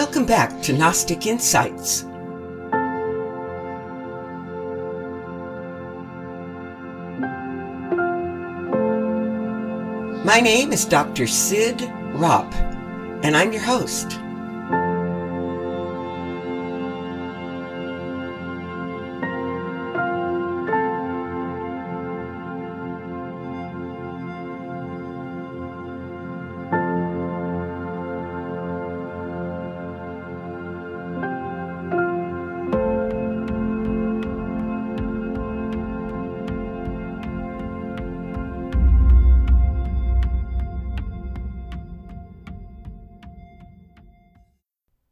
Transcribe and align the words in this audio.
Welcome 0.00 0.24
back 0.24 0.62
to 0.62 0.72
Gnostic 0.72 1.26
Insights. 1.26 2.04
My 10.24 10.40
name 10.40 10.72
is 10.72 10.86
Dr. 10.86 11.26
Cyd 11.26 11.80
Ropp, 12.14 12.50
and 13.22 13.36
I'm 13.36 13.52
your 13.52 13.60
host. 13.60 14.18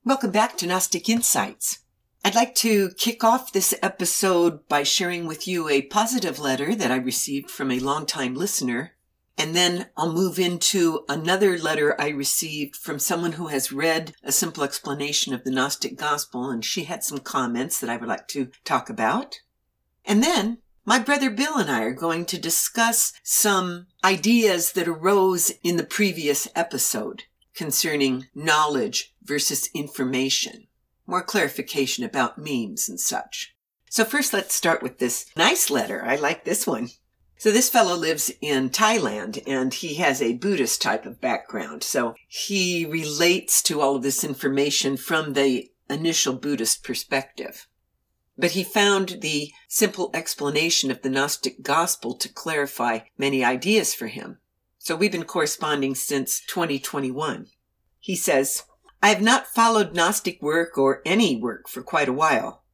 Welcome 0.08 0.30
back 0.30 0.56
to 0.56 0.66
Gnostic 0.66 1.10
Insights. 1.10 1.80
I'd 2.24 2.34
like 2.34 2.54
to 2.54 2.92
kick 2.96 3.22
off 3.22 3.52
this 3.52 3.74
episode 3.82 4.66
by 4.66 4.82
sharing 4.82 5.26
with 5.26 5.46
you 5.46 5.68
a 5.68 5.82
positive 5.82 6.38
letter 6.38 6.74
that 6.74 6.90
I 6.90 6.96
received 6.96 7.50
from 7.50 7.70
a 7.70 7.78
longtime 7.78 8.32
listener. 8.34 8.92
And 9.36 9.54
then 9.54 9.90
I'll 9.98 10.10
move 10.10 10.38
into 10.38 11.04
another 11.10 11.58
letter 11.58 11.94
I 12.00 12.08
received 12.08 12.74
from 12.74 12.98
someone 12.98 13.32
who 13.32 13.48
has 13.48 13.70
read 13.70 14.14
a 14.24 14.32
simple 14.32 14.64
explanation 14.64 15.34
of 15.34 15.44
the 15.44 15.50
Gnostic 15.50 15.98
Gospel, 15.98 16.48
and 16.48 16.64
she 16.64 16.84
had 16.84 17.04
some 17.04 17.18
comments 17.18 17.78
that 17.78 17.90
I 17.90 17.98
would 17.98 18.08
like 18.08 18.28
to 18.28 18.48
talk 18.64 18.88
about. 18.88 19.40
And 20.06 20.22
then 20.22 20.56
my 20.86 20.98
brother 20.98 21.28
Bill 21.28 21.58
and 21.58 21.70
I 21.70 21.82
are 21.82 21.92
going 21.92 22.24
to 22.24 22.40
discuss 22.40 23.12
some 23.22 23.88
ideas 24.02 24.72
that 24.72 24.88
arose 24.88 25.52
in 25.62 25.76
the 25.76 25.84
previous 25.84 26.48
episode 26.54 27.24
concerning 27.58 28.28
knowledge 28.34 29.12
versus 29.28 29.68
information. 29.74 30.66
More 31.06 31.22
clarification 31.22 32.04
about 32.04 32.38
memes 32.38 32.88
and 32.88 32.98
such. 32.98 33.54
So 33.90 34.04
first 34.04 34.32
let's 34.32 34.54
start 34.54 34.82
with 34.82 34.98
this 34.98 35.26
nice 35.36 35.70
letter. 35.70 36.04
I 36.04 36.16
like 36.16 36.44
this 36.44 36.66
one. 36.66 36.88
So 37.38 37.52
this 37.52 37.70
fellow 37.70 37.94
lives 37.94 38.32
in 38.40 38.70
Thailand 38.70 39.40
and 39.46 39.72
he 39.72 39.94
has 39.94 40.20
a 40.20 40.34
Buddhist 40.34 40.82
type 40.82 41.06
of 41.06 41.20
background. 41.20 41.84
So 41.84 42.16
he 42.26 42.84
relates 42.84 43.62
to 43.62 43.80
all 43.80 43.96
of 43.96 44.02
this 44.02 44.24
information 44.24 44.96
from 44.96 45.34
the 45.34 45.70
initial 45.88 46.34
Buddhist 46.34 46.82
perspective. 46.82 47.68
But 48.36 48.52
he 48.52 48.64
found 48.64 49.18
the 49.20 49.52
simple 49.68 50.10
explanation 50.14 50.90
of 50.90 51.02
the 51.02 51.10
Gnostic 51.10 51.62
gospel 51.62 52.14
to 52.14 52.28
clarify 52.28 53.00
many 53.16 53.44
ideas 53.44 53.94
for 53.94 54.08
him. 54.08 54.38
So 54.78 54.96
we've 54.96 55.12
been 55.12 55.24
corresponding 55.24 55.94
since 55.94 56.40
2021. 56.46 57.46
He 58.00 58.16
says, 58.16 58.62
I 59.02 59.08
have 59.10 59.22
not 59.22 59.46
followed 59.46 59.94
Gnostic 59.94 60.42
work 60.42 60.76
or 60.76 61.02
any 61.06 61.36
work 61.36 61.68
for 61.68 61.82
quite 61.82 62.08
a 62.08 62.12
while. 62.12 62.64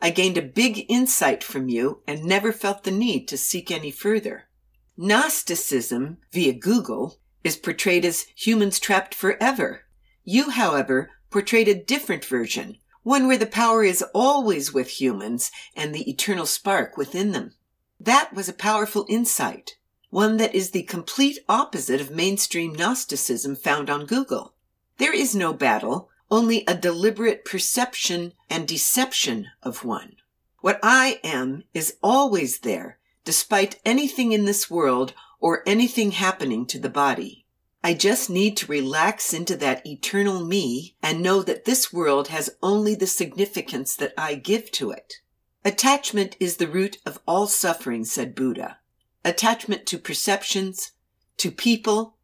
I 0.00 0.10
gained 0.10 0.38
a 0.38 0.42
big 0.42 0.86
insight 0.88 1.44
from 1.44 1.68
you 1.68 2.02
and 2.06 2.24
never 2.24 2.52
felt 2.52 2.84
the 2.84 2.90
need 2.90 3.28
to 3.28 3.36
seek 3.36 3.70
any 3.70 3.90
further. 3.90 4.48
Gnosticism, 4.96 6.18
via 6.32 6.52
Google, 6.52 7.18
is 7.42 7.56
portrayed 7.56 8.04
as 8.04 8.26
humans 8.34 8.78
trapped 8.78 9.14
forever. 9.14 9.84
You, 10.24 10.50
however, 10.50 11.10
portrayed 11.30 11.68
a 11.68 11.74
different 11.74 12.24
version, 12.24 12.78
one 13.02 13.26
where 13.26 13.36
the 13.36 13.46
power 13.46 13.84
is 13.84 14.04
always 14.14 14.72
with 14.72 15.00
humans 15.00 15.50
and 15.76 15.94
the 15.94 16.08
eternal 16.08 16.46
spark 16.46 16.96
within 16.96 17.32
them. 17.32 17.52
That 18.00 18.32
was 18.32 18.48
a 18.48 18.54
powerful 18.54 19.06
insight 19.08 19.76
one 20.14 20.36
that 20.36 20.54
is 20.54 20.70
the 20.70 20.84
complete 20.84 21.40
opposite 21.48 22.00
of 22.00 22.08
mainstream 22.08 22.72
Gnosticism 22.72 23.56
found 23.56 23.90
on 23.90 24.06
Google. 24.06 24.53
There 24.98 25.14
is 25.14 25.34
no 25.34 25.52
battle, 25.52 26.08
only 26.30 26.64
a 26.66 26.76
deliberate 26.76 27.44
perception 27.44 28.32
and 28.48 28.66
deception 28.66 29.48
of 29.62 29.84
one. 29.84 30.16
What 30.60 30.80
I 30.82 31.20
am 31.22 31.64
is 31.74 31.96
always 32.02 32.60
there, 32.60 32.98
despite 33.24 33.80
anything 33.84 34.32
in 34.32 34.44
this 34.44 34.70
world 34.70 35.14
or 35.40 35.62
anything 35.66 36.12
happening 36.12 36.66
to 36.66 36.78
the 36.78 36.88
body. 36.88 37.44
I 37.82 37.94
just 37.94 38.30
need 38.30 38.56
to 38.58 38.66
relax 38.66 39.34
into 39.34 39.56
that 39.56 39.86
eternal 39.86 40.44
me 40.44 40.96
and 41.02 41.22
know 41.22 41.42
that 41.42 41.66
this 41.66 41.92
world 41.92 42.28
has 42.28 42.56
only 42.62 42.94
the 42.94 43.06
significance 43.06 43.94
that 43.96 44.14
I 44.16 44.36
give 44.36 44.70
to 44.72 44.90
it. 44.90 45.20
Attachment 45.64 46.36
is 46.40 46.56
the 46.56 46.68
root 46.68 46.98
of 47.04 47.20
all 47.26 47.46
suffering, 47.46 48.04
said 48.04 48.34
Buddha 48.34 48.78
attachment 49.24 49.86
to 49.86 49.98
perceptions, 49.98 50.92
to 51.38 51.50
people, 51.50 52.16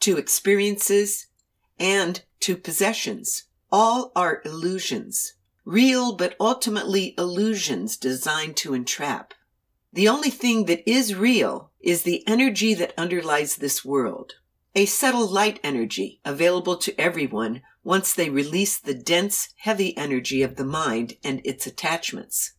to 0.00 0.16
experiences, 0.16 1.26
and 1.80 2.22
to 2.40 2.56
possessions. 2.56 3.44
All 3.72 4.12
are 4.14 4.42
illusions, 4.44 5.34
real 5.64 6.14
but 6.14 6.36
ultimately 6.38 7.14
illusions 7.16 7.96
designed 7.96 8.56
to 8.58 8.74
entrap. 8.74 9.34
The 9.92 10.08
only 10.08 10.30
thing 10.30 10.66
that 10.66 10.88
is 10.88 11.14
real 11.16 11.70
is 11.80 12.02
the 12.02 12.22
energy 12.28 12.74
that 12.74 12.94
underlies 12.96 13.56
this 13.56 13.84
world. 13.84 14.34
A 14.76 14.86
subtle 14.86 15.26
light 15.26 15.58
energy 15.64 16.20
available 16.24 16.76
to 16.76 17.00
everyone 17.00 17.62
once 17.82 18.12
they 18.12 18.30
release 18.30 18.78
the 18.78 18.94
dense, 18.94 19.48
heavy 19.58 19.96
energy 19.96 20.42
of 20.42 20.56
the 20.56 20.64
mind 20.64 21.14
and 21.24 21.40
its 21.44 21.66
attachments. 21.66 22.52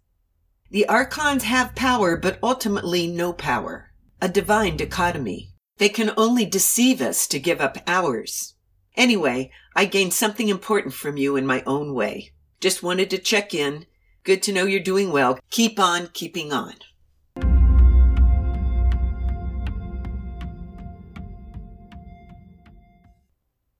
The 0.71 0.87
archons 0.87 1.43
have 1.43 1.75
power, 1.75 2.17
but 2.17 2.39
ultimately 2.41 3.07
no 3.07 3.33
power. 3.33 3.91
A 4.21 4.27
divine 4.27 4.77
dichotomy. 4.77 5.51
They 5.77 5.89
can 5.89 6.11
only 6.17 6.45
deceive 6.45 7.01
us 7.01 7.27
to 7.27 7.39
give 7.39 7.61
up 7.61 7.77
ours. 7.87 8.55
Anyway, 8.95 9.51
I 9.75 9.85
gained 9.85 10.13
something 10.13 10.49
important 10.49 10.93
from 10.93 11.17
you 11.17 11.35
in 11.35 11.45
my 11.45 11.63
own 11.65 11.93
way. 11.93 12.31
Just 12.59 12.83
wanted 12.83 13.09
to 13.11 13.17
check 13.17 13.53
in. 13.53 13.85
Good 14.23 14.43
to 14.43 14.51
know 14.51 14.65
you're 14.65 14.79
doing 14.79 15.11
well. 15.11 15.39
Keep 15.49 15.79
on 15.79 16.09
keeping 16.13 16.51
on. 16.51 16.75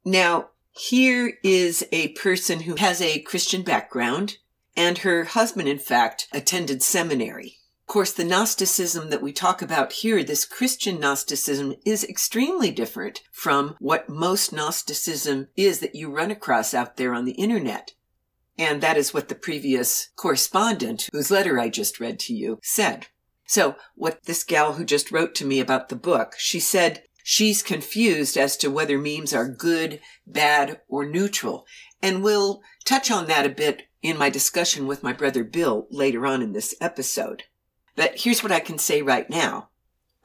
Now, 0.03 0.49
here 0.71 1.33
is 1.43 1.85
a 1.91 2.09
person 2.09 2.61
who 2.61 2.75
has 2.75 3.01
a 3.01 3.19
Christian 3.19 3.61
background 3.61 4.37
and 4.75 4.99
her 4.99 5.25
husband, 5.25 5.67
in 5.67 5.77
fact, 5.77 6.27
attended 6.33 6.81
seminary. 6.81 7.57
Of 7.91 7.93
course, 7.93 8.13
the 8.13 8.23
Gnosticism 8.23 9.09
that 9.09 9.21
we 9.21 9.33
talk 9.33 9.61
about 9.61 9.91
here, 9.91 10.23
this 10.23 10.45
Christian 10.45 10.97
Gnosticism, 10.97 11.75
is 11.85 12.05
extremely 12.05 12.71
different 12.71 13.21
from 13.33 13.75
what 13.79 14.07
most 14.07 14.53
Gnosticism 14.53 15.49
is 15.57 15.81
that 15.81 15.93
you 15.93 16.09
run 16.09 16.31
across 16.31 16.73
out 16.73 16.95
there 16.95 17.13
on 17.13 17.25
the 17.25 17.33
internet. 17.33 17.91
And 18.57 18.79
that 18.79 18.95
is 18.95 19.13
what 19.13 19.27
the 19.27 19.35
previous 19.35 20.07
correspondent, 20.15 21.09
whose 21.11 21.29
letter 21.29 21.59
I 21.59 21.67
just 21.67 21.99
read 21.99 22.17
to 22.19 22.33
you, 22.33 22.59
said. 22.63 23.07
So, 23.45 23.75
what 23.95 24.23
this 24.23 24.45
gal 24.45 24.75
who 24.75 24.85
just 24.85 25.11
wrote 25.11 25.35
to 25.35 25.45
me 25.45 25.59
about 25.59 25.89
the 25.89 25.97
book, 25.97 26.35
she 26.37 26.61
said 26.61 27.03
she's 27.25 27.61
confused 27.61 28.37
as 28.37 28.55
to 28.55 28.71
whether 28.71 28.97
memes 28.97 29.33
are 29.33 29.49
good, 29.49 29.99
bad, 30.25 30.79
or 30.87 31.05
neutral. 31.05 31.65
And 32.01 32.23
we'll 32.23 32.61
touch 32.85 33.11
on 33.11 33.27
that 33.27 33.45
a 33.45 33.49
bit 33.49 33.89
in 34.01 34.17
my 34.17 34.29
discussion 34.29 34.87
with 34.87 35.03
my 35.03 35.11
brother 35.11 35.43
Bill 35.43 35.87
later 35.91 36.25
on 36.25 36.41
in 36.41 36.53
this 36.53 36.73
episode. 36.79 37.43
But 37.95 38.21
here's 38.21 38.43
what 38.43 38.51
I 38.51 38.59
can 38.59 38.77
say 38.77 39.01
right 39.01 39.29
now. 39.29 39.69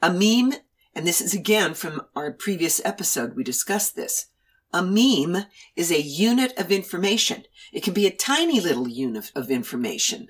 A 0.01 0.11
meme, 0.11 0.59
and 0.95 1.05
this 1.05 1.21
is 1.21 1.33
again 1.33 1.73
from 1.73 2.01
our 2.15 2.31
previous 2.31 2.83
episode, 2.85 3.35
we 3.35 3.43
discussed 3.43 3.95
this. 3.95 4.27
A 4.73 4.83
meme 4.83 5.45
is 5.75 5.91
a 5.91 6.01
unit 6.01 6.53
of 6.57 6.71
information. 6.71 7.43
It 7.71 7.83
can 7.83 7.93
be 7.93 8.05
a 8.05 8.11
tiny 8.11 8.59
little 8.59 8.87
unit 8.87 9.31
of 9.35 9.49
information. 9.49 10.27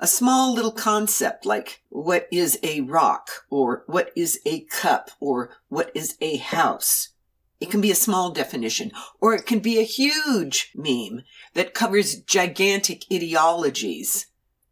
A 0.00 0.06
small 0.06 0.54
little 0.54 0.72
concept 0.72 1.44
like 1.44 1.82
what 1.88 2.28
is 2.30 2.58
a 2.62 2.82
rock 2.82 3.30
or 3.50 3.84
what 3.86 4.10
is 4.14 4.40
a 4.44 4.60
cup 4.64 5.10
or 5.20 5.50
what 5.68 5.90
is 5.94 6.16
a 6.20 6.36
house. 6.36 7.10
It 7.60 7.70
can 7.70 7.80
be 7.80 7.90
a 7.90 7.96
small 7.96 8.30
definition, 8.30 8.92
or 9.20 9.34
it 9.34 9.44
can 9.44 9.58
be 9.58 9.78
a 9.78 9.82
huge 9.82 10.70
meme 10.76 11.24
that 11.54 11.74
covers 11.74 12.20
gigantic 12.20 13.04
ideologies, 13.12 14.26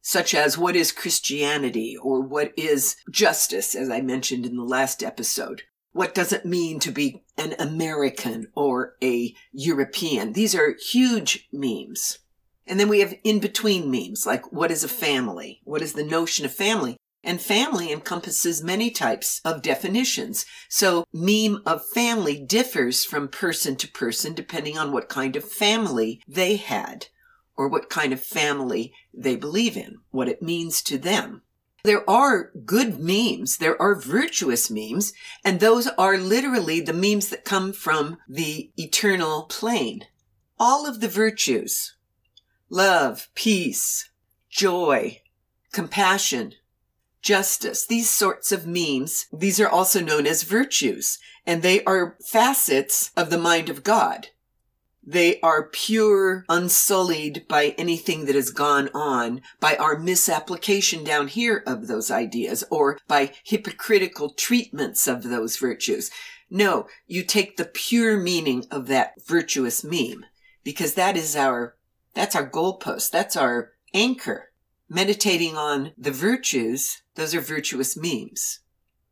such 0.07 0.35
as 0.35 0.57
what 0.57 0.77
is 0.77 0.93
Christianity 0.93 1.97
or 2.01 2.21
what 2.21 2.53
is 2.57 2.95
justice, 3.11 3.75
as 3.75 3.91
I 3.91 4.01
mentioned 4.01 4.47
in 4.47 4.57
the 4.57 4.63
last 4.63 5.03
episode. 5.03 5.63
What 5.91 6.15
does 6.15 6.33
it 6.33 6.47
mean 6.47 6.79
to 6.81 6.93
be 6.93 7.25
an 7.37 7.57
American 7.59 8.47
or 8.55 8.95
a 9.03 9.35
European? 9.51 10.33
These 10.33 10.55
are 10.55 10.77
huge 10.93 11.49
memes. 11.53 12.21
And 12.69 12.79
then 12.79 12.89
we 12.89 13.01
have 13.01 13.15
in 13.25 13.41
between 13.41 13.91
memes, 13.91 14.25
like 14.25 14.53
what 14.53 14.71
is 14.71 14.85
a 14.85 14.89
family? 14.89 15.61
What 15.65 15.83
is 15.83 15.95
the 15.95 16.05
notion 16.05 16.45
of 16.47 16.55
family? 16.55 16.97
And 17.25 17.41
family 17.41 17.91
encompasses 17.91 18.63
many 18.63 18.93
types 18.93 19.41
of 19.45 19.61
definitions. 19.61 20.47
So 20.69 21.05
meme 21.13 21.63
of 21.67 21.85
family 21.85 22.41
differs 22.41 23.05
from 23.05 23.27
person 23.27 23.75
to 23.75 23.89
person 23.89 24.35
depending 24.35 24.79
on 24.79 24.93
what 24.93 25.09
kind 25.09 25.35
of 25.35 25.43
family 25.43 26.23
they 26.29 26.55
had 26.55 27.07
or 27.57 27.69
what 27.69 27.91
kind 27.91 28.13
of 28.13 28.23
family 28.23 28.93
they 29.15 29.37
believe 29.37 29.77
in, 29.77 29.97
what 30.11 30.29
it 30.29 30.43
means 30.43 30.83
to 30.83 30.99
them. 30.99 31.43
There 31.85 32.09
are 32.11 32.51
good 32.65 32.99
memes. 32.99 33.59
There 33.59 33.81
are 33.81 33.95
virtuous 33.95 34.71
memes. 34.71 35.13
And 35.45 35.61
those 35.61 35.87
are 35.87 36.19
literally 36.19 36.81
the 36.81 36.93
memes 36.93 37.29
that 37.29 37.45
come 37.45 37.73
from 37.73 38.19
the 38.29 38.73
eternal 38.77 39.45
plane. 39.45 40.05
All 40.59 40.85
of 40.89 41.01
the 41.01 41.09
virtues, 41.09 41.95
love, 42.69 43.29
peace, 43.37 44.11
joy, 44.51 45.23
compassion, 45.73 46.55
justice, 47.23 47.87
these 47.87 48.11
sorts 48.11 48.51
of 48.51 48.67
memes, 48.67 49.27
these 49.33 49.61
are 49.61 49.69
also 49.69 50.01
known 50.01 50.27
as 50.27 50.43
virtues, 50.43 51.19
and 51.47 51.63
they 51.63 51.85
are 51.85 52.17
facets 52.25 53.11
of 53.17 53.31
the 53.31 53.39
mind 53.39 53.69
of 53.69 53.85
God. 53.85 54.29
They 55.09 55.39
are 55.41 55.69
pure, 55.69 56.45
unsullied 56.49 57.47
by 57.47 57.77
anything 57.79 58.25
that 58.25 58.35
has 58.35 58.51
gone 58.51 58.89
on, 58.93 59.41
by 59.61 59.77
our 59.77 59.97
misapplication 59.97 61.05
down 61.05 61.29
here 61.29 61.63
of 61.65 61.87
those 61.87 62.11
ideas, 62.11 62.65
or 62.71 62.99
by 63.07 63.33
hypocritical 63.45 64.31
treatments 64.31 65.07
of 65.07 65.23
those 65.23 65.59
virtues. 65.59 66.11
No, 66.51 66.89
you 67.07 67.23
take 67.23 67.57
the 67.57 67.65
pure 67.65 68.17
meaning 68.17 68.65
of 68.69 68.89
that 68.89 69.15
virtuous 69.25 69.85
meme, 69.85 70.27
because 70.65 70.95
that 70.95 71.17
is 71.17 71.37
our, 71.37 71.77
that's 72.13 72.35
our 72.35 72.49
goalpost. 72.49 73.13
That's 73.13 73.37
our 73.37 73.73
anchor. 73.95 74.51
Meditating 74.89 75.57
on 75.57 75.93
the 75.97 76.11
virtues, 76.11 77.03
those 77.15 77.33
are 77.33 77.41
virtuous 77.41 77.97
memes. 77.97 78.61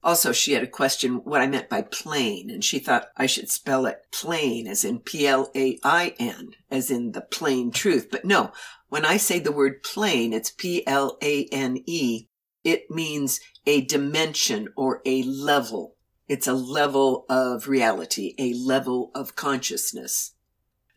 Also, 0.05 0.33
she 0.33 0.53
had 0.53 0.63
a 0.63 0.67
question 0.67 1.25
what 1.25 1.41
I 1.41 1.47
meant 1.47 1.71
by 1.71 1.81
plain, 1.81 2.51
and 2.51 2.63
she 2.63 2.79
thought 2.79 3.09
I 3.17 3.25
should 3.25 3.51
spell 3.51 3.87
it 3.87 4.05
plain, 4.13 4.67
as 4.67 4.85
in 4.85 4.99
P 4.99 5.27
L 5.27 5.51
A 5.57 5.79
I 5.83 6.15
N, 6.19 6.51
as 6.71 6.91
in 6.91 7.13
the 7.13 7.23
plain 7.23 7.71
truth. 7.71 8.09
But 8.11 8.27
no, 8.27 8.53
when 8.91 9.07
I 9.07 9.17
say 9.17 9.39
the 9.39 9.51
word 9.51 9.83
plane, 9.83 10.35
it's 10.35 10.51
P 10.51 10.87
L 10.87 11.17
A 11.23 11.47
N 11.47 11.83
E. 11.87 12.29
It 12.63 12.91
means 12.91 13.41
a 13.65 13.81
dimension 13.81 14.69
or 14.77 15.01
a 15.07 15.23
level. 15.23 15.97
It's 16.29 16.47
a 16.47 16.53
level 16.53 17.25
of 17.31 17.67
reality, 17.67 18.35
a 18.39 18.53
level 18.53 19.11
of 19.15 19.37
consciousness. 19.37 20.33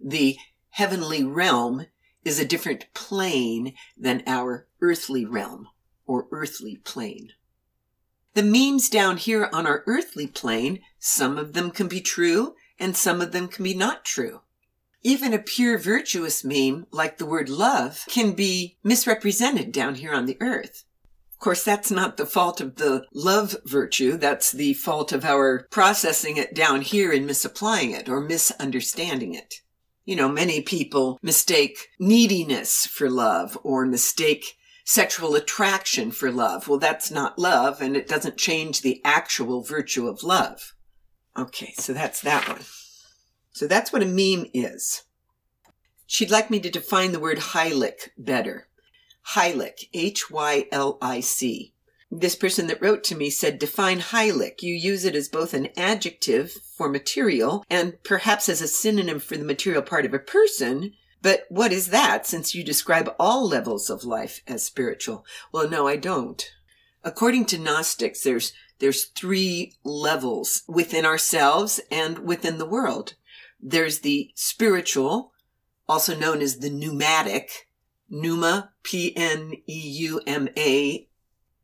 The 0.02 0.36
heavenly 0.72 1.24
realm 1.24 1.86
is 2.26 2.40
a 2.40 2.46
different 2.46 2.94
plane 2.94 3.74
than 3.98 4.24
our 4.28 4.68
earthly 4.82 5.26
realm 5.26 5.70
or 6.06 6.28
earthly 6.32 6.76
plane. 6.76 7.30
The 8.38 8.44
memes 8.44 8.88
down 8.88 9.18
here 9.18 9.50
on 9.52 9.66
our 9.66 9.84
earthly 9.88 10.28
plane, 10.28 10.82
some 11.00 11.40
of 11.40 11.54
them 11.54 11.72
can 11.72 11.88
be 11.88 12.02
true 12.02 12.54
and 12.78 12.96
some 12.96 13.20
of 13.20 13.32
them 13.32 13.48
can 13.48 13.64
be 13.64 13.74
not 13.74 14.06
true. 14.06 14.42
Even 15.02 15.34
a 15.34 15.40
pure 15.40 15.80
virtuous 15.80 16.44
meme, 16.44 16.86
like 16.92 17.18
the 17.18 17.26
word 17.26 17.50
love, 17.50 18.04
can 18.08 18.34
be 18.34 18.78
misrepresented 18.84 19.72
down 19.72 19.96
here 19.96 20.14
on 20.14 20.28
the 20.28 20.38
earth. 20.40 20.84
Of 21.32 21.40
course, 21.40 21.64
that's 21.64 21.90
not 21.90 22.18
the 22.18 22.28
fault 22.28 22.62
of 22.62 22.76
the 22.76 23.08
love 23.12 23.56
virtue. 23.66 24.18
That's 24.18 24.52
the 24.52 24.76
fault 24.76 25.12
of 25.12 25.26
our 25.26 25.66
processing 25.72 26.38
it 26.38 26.54
down 26.54 26.84
here 26.84 27.12
and 27.12 27.26
misapplying 27.26 27.90
it 27.90 28.08
or 28.08 28.22
misunderstanding 28.22 29.34
it. 29.34 29.62
You 30.06 30.16
know, 30.16 30.30
many 30.30 30.62
people 30.62 31.18
mistake 31.24 31.88
neediness 32.00 32.86
for 32.86 33.10
love 33.10 33.58
or 33.64 33.88
mistake 33.88 34.58
sexual 34.88 35.36
attraction 35.36 36.12
for 36.12 36.32
love. 36.32 36.70
Well, 36.70 36.80
that's 36.80 37.12
not 37.12 37.38
love 37.38 37.82
and 37.82 37.98
it 37.98 38.08
doesn't 38.08 38.38
change 38.38 38.82
the 38.82 39.02
actual 39.04 39.62
virtue 39.62 40.08
of 40.08 40.24
love. 40.24 40.74
Okay, 41.38 41.74
so 41.78 41.92
that's 41.92 42.22
that 42.22 42.48
one. 42.48 42.62
So 43.52 43.68
that's 43.68 43.92
what 43.92 44.02
a 44.02 44.06
meme 44.06 44.50
is. 44.54 45.04
She'd 46.06 46.32
like 46.32 46.50
me 46.50 46.62
to 46.62 46.70
define 46.70 47.12
the 47.12 47.20
word 47.20 47.38
hylic 47.38 48.12
better. 48.18 48.70
Hylic, 49.34 49.90
H-Y-L-I-C. 49.94 51.74
This 52.10 52.36
person 52.38 52.68
that 52.68 52.82
wrote 52.82 53.04
to 53.04 53.18
me 53.18 53.30
said, 53.30 53.60
define 53.60 54.00
hylic. 54.00 54.62
You 54.62 54.74
use 54.74 55.04
it 55.04 55.16
as 55.16 55.28
both 55.28 55.54
an 55.54 55.68
adjective 55.76 56.54
for 56.78 56.88
material 56.88 57.66
and 57.70 58.02
perhaps 58.04 58.48
as 58.48 58.62
a 58.62 58.70
synonym 58.70 59.20
for 59.20 59.36
the 59.36 59.44
material 59.44 59.82
part 59.82 60.06
of 60.06 60.14
a 60.14 60.20
person, 60.20 60.94
but 61.28 61.44
what 61.50 61.74
is 61.74 61.88
that 61.88 62.26
since 62.26 62.56
you 62.56 62.64
describe 62.64 63.14
all 63.20 63.46
levels 63.46 63.90
of 63.90 64.06
life 64.06 64.42
as 64.48 64.64
spiritual? 64.64 65.26
Well, 65.52 65.70
no, 65.70 65.86
I 65.86 65.98
don't. 65.98 66.42
According 67.04 67.48
to 67.48 67.58
Gnostics, 67.58 68.24
there's 68.24 68.54
there's 68.80 69.08
three 69.08 69.74
levels 69.84 70.64
within 70.70 71.06
ourselves 71.06 71.82
and 71.92 72.20
within 72.20 72.60
the 72.60 72.66
world. 72.66 73.16
There's 73.60 74.00
the 74.00 74.32
spiritual, 74.36 75.34
also 75.86 76.18
known 76.18 76.40
as 76.40 76.60
the 76.60 76.70
pneumatic, 76.70 77.68
pneuma, 78.10 78.72
P-N-E-U-M-A. 78.84 79.50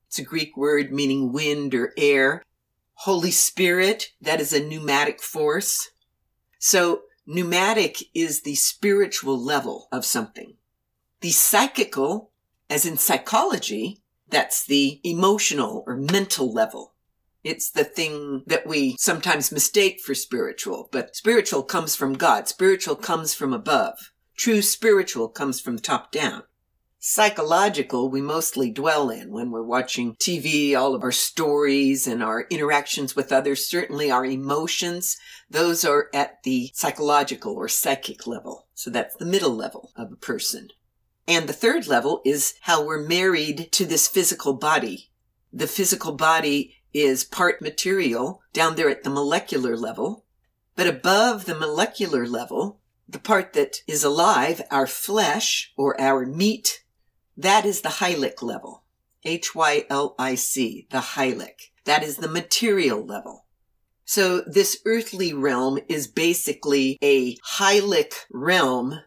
It's 0.08 0.20
a 0.20 0.24
Greek 0.24 0.58
word 0.58 0.92
meaning 0.92 1.32
wind 1.32 1.74
or 1.74 1.94
air. 1.96 2.44
Holy 2.96 3.32
Spirit, 3.32 4.12
that 4.20 4.42
is 4.42 4.52
a 4.52 4.60
pneumatic 4.60 5.22
force. 5.22 5.92
So 6.60 7.04
Pneumatic 7.26 8.04
is 8.14 8.42
the 8.42 8.56
spiritual 8.56 9.42
level 9.42 9.88
of 9.92 10.06
something. 10.06 10.56
The 11.22 11.32
psychical, 11.32 12.32
as 12.70 12.86
in 12.86 12.98
psychology, 12.98 14.02
that's 14.30 14.66
the 14.66 15.00
emotional 15.04 15.84
or 15.88 15.96
mental 15.96 16.52
level. 16.52 16.94
It's 17.44 17.70
the 17.70 17.84
thing 17.84 18.44
that 18.48 18.68
we 18.68 18.96
sometimes 18.98 19.52
mistake 19.52 20.02
for 20.02 20.16
spiritual, 20.16 20.90
but 20.92 21.16
spiritual 21.16 21.64
comes 21.64 21.96
from 21.96 22.14
God. 22.14 22.48
Spiritual 22.48 22.96
comes 22.96 23.34
from 23.34 23.54
above. 23.54 24.12
True 24.36 24.62
spiritual 24.62 25.28
comes 25.30 25.60
from 25.60 25.78
top 25.78 26.12
down 26.12 26.44
psychological 27.06 28.10
we 28.10 28.22
mostly 28.22 28.72
dwell 28.72 29.10
in 29.10 29.30
when 29.30 29.52
we're 29.52 29.62
watching 29.62 30.16
TV, 30.16 30.74
all 30.74 30.96
of 30.96 31.04
our 31.04 31.12
stories 31.12 32.08
and 32.08 32.24
our 32.24 32.48
interactions 32.50 33.14
with 33.14 33.30
others, 33.30 33.68
certainly 33.68 34.10
our 34.10 34.24
emotions, 34.26 35.18
those 35.50 35.84
are 35.84 36.08
at 36.14 36.42
the 36.44 36.72
psychological 36.74 37.56
or 37.56 37.68
psychic 37.68 38.26
level. 38.26 38.68
So 38.74 38.90
that's 38.90 39.18
the 39.18 39.26
middle 39.26 39.54
level 39.54 39.92
of 39.98 40.14
a 40.14 40.16
person. 40.16 40.70
And 41.28 41.50
the 41.50 41.52
third 41.52 41.88
level 41.88 42.22
is 42.24 42.54
how 42.62 42.86
we're 42.86 43.06
married 43.06 43.74
to 43.74 43.86
this 43.86 44.08
physical 44.08 44.54
body. 44.54 45.12
The 45.52 45.68
physical 45.68 46.14
body 46.14 46.78
is 46.94 47.26
part 47.26 47.62
material 47.62 48.42
down 48.54 48.78
there 48.78 48.88
at 48.88 49.04
the 49.04 49.10
molecular 49.10 49.76
level, 49.76 50.24
but 50.78 50.88
above 50.88 51.44
the 51.44 51.56
molecular 51.56 52.26
level, 52.26 52.80
the 53.10 53.20
part 53.20 53.52
that 53.52 53.80
is 53.90 54.06
alive, 54.06 54.62
our 54.72 54.88
flesh 54.88 55.74
or 55.76 56.00
our 56.00 56.26
meat 56.26 56.80
that 57.38 57.66
is 57.66 57.82
the 57.82 57.90
hylic 57.90 58.42
level. 58.42 58.84
H-Y-L-I-C, 59.26 60.88
the 60.90 61.00
hylic. 61.00 61.72
That 61.86 62.04
is 62.04 62.18
the 62.18 62.28
material 62.28 63.06
level. 63.06 63.46
So 64.06 64.42
this 64.42 64.80
earthly 64.86 65.34
realm 65.34 65.80
is 65.88 66.08
basically 66.08 66.98
a 67.02 67.38
hylic 67.38 68.14
realm 68.30 69.00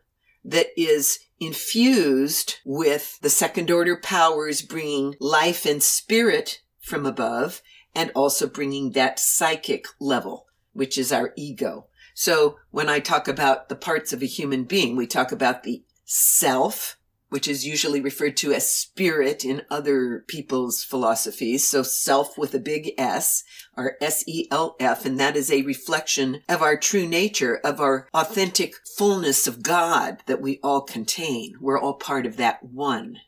that 0.45 0.69
is 0.77 1.19
infused 1.39 2.57
with 2.65 3.19
the 3.21 3.31
second 3.31 3.71
order 3.71 3.97
powers 3.97 4.63
bringing 4.63 5.15
life 5.21 5.67
and 5.67 5.83
spirit 5.83 6.63
from 6.81 7.05
above 7.05 7.61
and 7.95 8.11
also 8.15 8.47
bringing 8.47 8.93
that 8.93 9.19
psychic 9.19 9.87
level, 10.01 10.47
which 10.73 10.97
is 10.97 11.13
our 11.13 11.33
ego. 11.37 11.87
So 12.15 12.57
when 12.71 12.89
I 12.89 13.01
talk 13.01 13.29
about 13.29 13.69
the 13.69 13.77
parts 13.77 14.13
of 14.13 14.23
a 14.23 14.27
human 14.27 14.65
being, 14.65 14.97
we 14.97 15.07
talk 15.07 15.33
about 15.33 15.63
the 15.63 15.83
self, 16.05 16.97
which 17.29 17.49
is 17.49 17.67
usually 17.67 18.01
referred 18.01 18.37
to 18.37 18.53
as 18.53 18.71
spirit 18.71 19.45
in 19.45 19.63
other 19.71 20.25
people's 20.29 20.85
philosophies. 20.85 21.67
So 21.67 21.83
self 21.83 22.39
with 22.39 22.55
a 22.55 22.59
big 22.59 22.93
S, 22.97 23.43
or 23.77 23.97
S-E-L-F, 24.01 25.05
and 25.05 25.19
that 25.19 25.37
is 25.37 25.51
a 25.51 25.63
reflection 25.63 26.43
of 26.49 26.63
our 26.63 26.77
true 26.77 27.07
nature, 27.07 27.61
of 27.65 27.81
our 27.81 28.09
authentic 28.15 28.75
fullness 28.97 29.47
of 29.47 29.63
God 29.63 30.23
that 30.27 30.41
we 30.41 30.61
all 30.63 30.83
contain. 30.83 31.55
We're 31.61 31.81
all 31.81 31.95
part 31.95 32.27
of 32.27 32.37
that 32.37 32.63
one. 32.63 33.19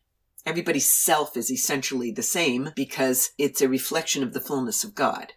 Everybody's 0.47 0.91
self 0.91 1.37
is 1.37 1.51
essentially 1.51 2.11
the 2.11 2.23
same 2.23 2.71
because 2.75 3.33
it's 3.37 3.61
a 3.61 3.69
reflection 3.69 4.23
of 4.23 4.33
the 4.33 4.41
fullness 4.41 4.85
of 4.85 4.95
God. 4.95 5.35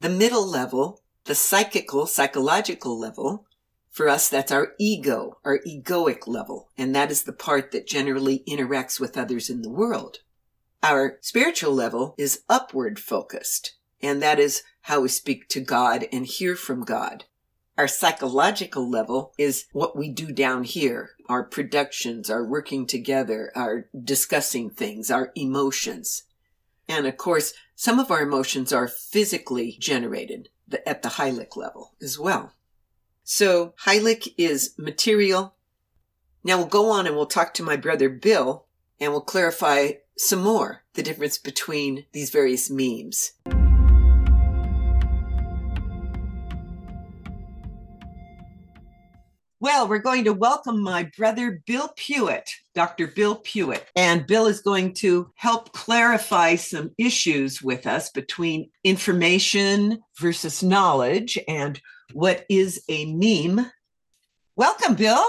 The 0.00 0.08
middle 0.08 0.46
level, 0.46 1.00
the 1.24 1.34
psychical, 1.34 2.06
psychological 2.06 2.98
level, 2.98 3.46
for 3.92 4.08
us, 4.08 4.30
that's 4.30 4.50
our 4.50 4.72
ego, 4.80 5.38
our 5.44 5.58
egoic 5.58 6.26
level, 6.26 6.70
and 6.78 6.94
that 6.96 7.10
is 7.10 7.24
the 7.24 7.32
part 7.32 7.72
that 7.72 7.86
generally 7.86 8.42
interacts 8.48 8.98
with 8.98 9.18
others 9.18 9.50
in 9.50 9.60
the 9.60 9.70
world. 9.70 10.20
Our 10.82 11.18
spiritual 11.20 11.74
level 11.74 12.14
is 12.16 12.42
upward 12.48 12.98
focused, 12.98 13.76
and 14.00 14.22
that 14.22 14.40
is 14.40 14.62
how 14.80 15.02
we 15.02 15.08
speak 15.08 15.46
to 15.50 15.60
God 15.60 16.06
and 16.10 16.24
hear 16.24 16.56
from 16.56 16.84
God. 16.84 17.24
Our 17.76 17.86
psychological 17.86 18.88
level 18.88 19.34
is 19.36 19.66
what 19.72 19.94
we 19.94 20.08
do 20.08 20.32
down 20.32 20.64
here. 20.64 21.10
Our 21.28 21.44
productions, 21.44 22.30
our 22.30 22.44
working 22.44 22.86
together, 22.86 23.52
our 23.54 23.90
discussing 24.02 24.70
things, 24.70 25.10
our 25.10 25.32
emotions. 25.34 26.22
And 26.88 27.06
of 27.06 27.18
course, 27.18 27.52
some 27.76 27.98
of 27.98 28.10
our 28.10 28.22
emotions 28.22 28.72
are 28.72 28.88
physically 28.88 29.76
generated 29.78 30.48
at 30.86 31.02
the 31.02 31.10
hylic 31.10 31.56
level 31.56 31.94
as 32.00 32.18
well. 32.18 32.54
So 33.24 33.74
hylic 33.84 34.34
is 34.36 34.74
material. 34.76 35.54
Now 36.42 36.58
we'll 36.58 36.66
go 36.66 36.90
on 36.90 37.06
and 37.06 37.14
we'll 37.14 37.26
talk 37.26 37.54
to 37.54 37.62
my 37.62 37.76
brother 37.76 38.08
Bill 38.08 38.66
and 38.98 39.12
we'll 39.12 39.20
clarify 39.20 39.92
some 40.18 40.40
more 40.40 40.82
the 40.94 41.04
difference 41.04 41.38
between 41.38 42.06
these 42.12 42.30
various 42.30 42.68
memes. 42.68 43.32
Well, 49.60 49.86
we're 49.86 49.98
going 49.98 50.24
to 50.24 50.32
welcome 50.32 50.82
my 50.82 51.08
brother 51.16 51.62
Bill 51.64 51.90
Puett, 51.96 52.48
Dr. 52.74 53.06
Bill 53.06 53.36
Puett. 53.36 53.84
And 53.94 54.26
Bill 54.26 54.46
is 54.46 54.60
going 54.60 54.94
to 54.94 55.30
help 55.36 55.72
clarify 55.72 56.56
some 56.56 56.90
issues 56.98 57.62
with 57.62 57.86
us 57.86 58.10
between 58.10 58.70
information 58.82 60.00
versus 60.18 60.64
knowledge 60.64 61.38
and 61.46 61.80
what 62.12 62.44
is 62.48 62.82
a 62.88 63.06
meme. 63.06 63.70
Welcome, 64.56 64.94
Bill. 64.94 65.24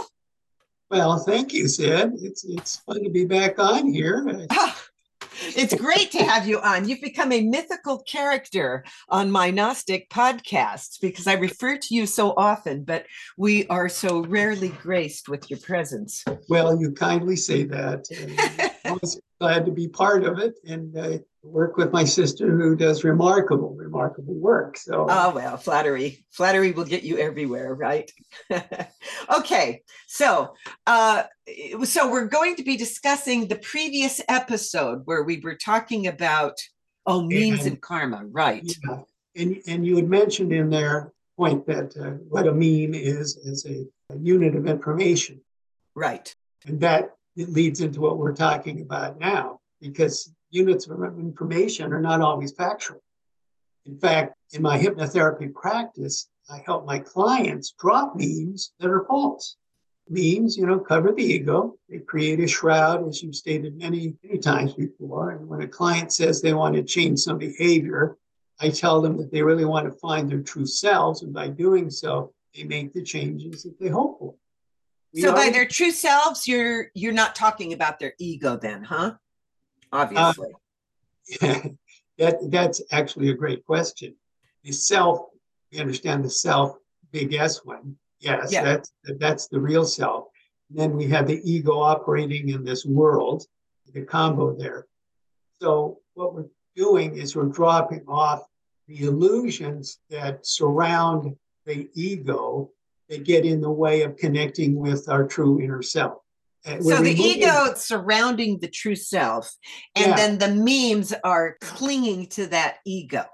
Well, 0.89 1.17
thank 1.19 1.53
you, 1.53 1.67
Cyd. 1.67 2.13
It's 2.21 2.43
it's 2.43 2.77
fun 2.77 3.03
to 3.03 3.09
be 3.09 3.25
back 3.25 3.57
on 3.57 3.91
here. 3.91 4.47
Ah, 4.51 4.79
it's 5.55 5.73
great 5.73 6.11
to 6.11 6.23
have 6.23 6.47
you 6.47 6.59
on. 6.59 6.87
You've 6.87 7.01
become 7.01 7.31
a 7.31 7.41
mythical 7.41 8.03
character 8.03 8.83
on 9.09 9.31
my 9.31 9.49
Gnostic 9.49 10.09
podcasts 10.09 10.99
because 11.01 11.25
I 11.25 11.33
refer 11.33 11.77
to 11.77 11.95
you 11.95 12.05
so 12.05 12.33
often, 12.37 12.83
but 12.83 13.05
we 13.37 13.65
are 13.67 13.89
so 13.89 14.23
rarely 14.23 14.69
graced 14.69 15.29
with 15.29 15.49
your 15.49 15.59
presence. 15.59 16.23
Well, 16.49 16.79
you 16.79 16.91
kindly 16.91 17.35
say 17.35 17.63
that. 17.63 18.72
I 18.85 18.91
was 18.91 19.19
glad 19.39 19.65
to 19.65 19.71
be 19.71 19.87
part 19.87 20.23
of 20.23 20.39
it 20.39 20.55
and 20.67 20.97
uh, 20.97 21.17
work 21.43 21.77
with 21.77 21.91
my 21.91 22.03
sister 22.03 22.49
who 22.57 22.75
does 22.75 23.03
remarkable, 23.03 23.75
remarkable 23.75 24.33
work. 24.33 24.77
So, 24.77 25.05
oh, 25.09 25.33
well, 25.33 25.57
flattery. 25.57 26.25
Flattery 26.31 26.71
will 26.71 26.85
get 26.85 27.03
you 27.03 27.17
everywhere, 27.17 27.75
right? 27.75 28.11
okay. 29.37 29.81
So, 30.07 30.53
uh, 30.87 31.23
so 31.83 32.11
we're 32.11 32.27
going 32.27 32.55
to 32.57 32.63
be 32.63 32.77
discussing 32.77 33.47
the 33.47 33.57
previous 33.57 34.21
episode 34.27 35.01
where 35.05 35.23
we 35.23 35.39
were 35.39 35.55
talking 35.55 36.07
about 36.07 36.57
oh 37.05 37.21
memes 37.21 37.59
and, 37.59 37.67
and 37.67 37.81
karma, 37.81 38.23
right? 38.25 38.63
Yeah. 38.87 38.99
And 39.35 39.61
and 39.67 39.85
you 39.85 39.95
had 39.95 40.09
mentioned 40.09 40.53
in 40.53 40.69
there 40.69 41.11
point 41.37 41.65
that 41.65 41.95
uh, 41.97 42.11
what 42.29 42.47
a 42.47 42.51
meme 42.51 42.93
is 42.93 43.37
is 43.37 43.65
a, 43.65 43.85
a, 44.13 44.17
unit 44.17 44.55
of 44.55 44.67
information, 44.67 45.41
right? 45.95 46.33
And 46.65 46.79
that 46.81 47.15
it 47.35 47.49
leads 47.49 47.81
into 47.81 48.01
what 48.01 48.17
we're 48.17 48.35
talking 48.35 48.81
about 48.81 49.19
now 49.19 49.59
because 49.81 50.31
units 50.49 50.87
of 50.87 51.01
information 51.19 51.91
are 51.93 52.01
not 52.01 52.21
always 52.21 52.51
factual. 52.51 53.01
In 53.85 53.97
fact, 53.97 54.35
in 54.51 54.61
my 54.61 54.79
hypnotherapy 54.79 55.53
practice, 55.53 56.29
I 56.49 56.61
help 56.65 56.85
my 56.85 56.99
clients 56.99 57.73
drop 57.77 58.13
memes 58.15 58.71
that 58.79 58.89
are 58.89 59.05
false 59.05 59.57
memes, 60.09 60.57
you 60.57 60.65
know, 60.65 60.79
cover 60.79 61.11
the 61.11 61.23
ego. 61.23 61.75
They 61.89 61.99
create 61.99 62.39
a 62.39 62.47
shroud, 62.47 63.07
as 63.07 63.23
you've 63.23 63.35
stated 63.35 63.77
many, 63.77 64.15
many 64.23 64.39
times 64.39 64.73
before. 64.73 65.31
And 65.31 65.47
when 65.47 65.61
a 65.61 65.67
client 65.67 66.11
says 66.13 66.41
they 66.41 66.53
want 66.53 66.75
to 66.75 66.83
change 66.83 67.19
some 67.19 67.37
behavior, 67.37 68.17
I 68.59 68.69
tell 68.69 69.01
them 69.01 69.17
that 69.17 69.31
they 69.31 69.41
really 69.41 69.65
want 69.65 69.85
to 69.85 69.99
find 69.99 70.29
their 70.29 70.41
true 70.41 70.65
selves. 70.65 71.23
And 71.23 71.33
by 71.33 71.47
doing 71.49 71.89
so, 71.89 72.33
they 72.55 72.63
make 72.63 72.93
the 72.93 73.01
changes 73.01 73.63
that 73.63 73.79
they 73.79 73.89
hope 73.89 74.19
for. 74.19 74.35
So 75.15 75.33
by 75.33 75.49
their 75.49 75.67
true 75.67 75.91
selves, 75.91 76.47
you're 76.47 76.87
you're 76.95 77.13
not 77.13 77.35
talking 77.35 77.73
about 77.73 77.99
their 77.99 78.13
ego 78.19 78.57
then, 78.57 78.83
huh? 78.83 79.13
Obviously. 79.91 80.53
Uh, 81.41 81.59
that 82.17 82.37
that's 82.49 82.81
actually 82.91 83.29
a 83.29 83.35
great 83.35 83.65
question. 83.65 84.15
The 84.63 84.71
self, 84.71 85.27
we 85.71 85.79
understand 85.79 86.23
the 86.25 86.29
self, 86.29 86.77
big 87.11 87.33
S 87.33 87.63
one, 87.63 87.95
Yes, 88.23 88.53
yeah. 88.53 88.63
that's 88.63 88.93
that's 89.19 89.47
the 89.47 89.59
real 89.59 89.85
self. 89.85 90.27
And 90.69 90.79
then 90.79 90.95
we 90.95 91.07
have 91.07 91.27
the 91.27 91.41
ego 91.43 91.79
operating 91.79 92.49
in 92.49 92.63
this 92.63 92.85
world, 92.85 93.45
the 93.93 94.01
combo 94.01 94.55
there. 94.55 94.87
So 95.61 95.99
what 96.13 96.33
we're 96.33 96.45
doing 96.75 97.17
is 97.17 97.35
we're 97.35 97.45
dropping 97.45 98.05
off 98.07 98.45
the 98.87 99.03
illusions 99.03 99.99
that 100.09 100.45
surround 100.45 101.35
the 101.65 101.89
ego 101.93 102.71
that 103.13 103.23
get 103.23 103.45
in 103.45 103.61
the 103.61 103.69
way 103.69 104.01
of 104.01 104.17
connecting 104.17 104.75
with 104.75 105.07
our 105.07 105.27
true 105.27 105.61
inner 105.61 105.81
self. 105.81 106.17
so 106.65 107.01
the 107.01 107.11
ego 107.11 107.73
surrounding 107.75 108.59
the 108.59 108.67
true 108.67 108.95
self, 108.95 109.55
and 109.95 110.07
yeah. 110.07 110.15
then 110.15 110.37
the 110.37 110.49
memes 110.49 111.13
are 111.23 111.57
clinging 111.61 112.27
to 112.27 112.47
that 112.47 112.77
ego. 112.85 113.25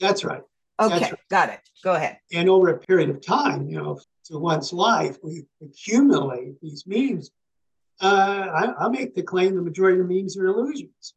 That's 0.00 0.24
right. 0.24 0.42
Okay, 0.80 0.98
That's 0.98 1.12
right. 1.12 1.20
got 1.30 1.48
it. 1.50 1.60
Go 1.84 1.94
ahead. 1.94 2.18
And 2.32 2.48
over 2.48 2.68
a 2.68 2.78
period 2.78 3.10
of 3.10 3.24
time, 3.24 3.68
you 3.68 3.76
know, 3.76 4.00
to 4.24 4.38
one's 4.38 4.72
life, 4.72 5.18
we 5.22 5.44
accumulate 5.62 6.60
these 6.60 6.84
memes. 6.86 7.30
Uh, 8.00 8.74
I, 8.78 8.84
will 8.84 8.90
make 8.90 9.14
the 9.14 9.22
claim 9.22 9.54
the 9.54 9.62
majority 9.62 10.00
of 10.00 10.08
memes 10.08 10.36
are 10.36 10.46
illusions. 10.46 11.14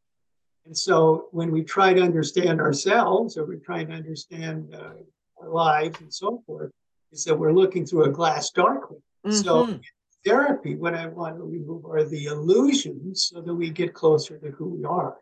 And 0.66 0.78
so 0.78 1.28
when 1.32 1.52
we 1.52 1.64
try 1.64 1.94
to 1.94 2.02
understand 2.02 2.60
ourselves 2.60 3.38
or 3.38 3.46
we 3.46 3.58
try 3.58 3.84
to 3.84 3.94
understand 3.94 4.74
uh, 4.74 4.94
our 5.42 5.50
lives 5.50 6.00
and 6.02 6.14
so 6.14 6.44
forth, 6.46 6.72
is 7.12 7.24
that 7.26 7.38
we're 7.38 7.54
looking 7.54 7.86
through 7.86 8.06
a 8.06 8.12
glass 8.12 8.52
darkly. 8.52 8.98
Mm-hmm. 9.26 9.36
So 9.36 9.80
therapy, 10.26 10.76
what 10.76 10.94
I 10.94 11.08
want 11.08 11.38
to 11.38 11.44
remove 11.44 11.86
are 11.86 12.04
the 12.04 12.26
illusions 12.26 13.32
so 13.32 13.42
that 13.42 13.54
we 13.54 13.70
get 13.70 13.94
closer 13.94 14.38
to 14.38 14.52
who 14.52 14.70
we 14.70 14.86
are. 14.86 15.18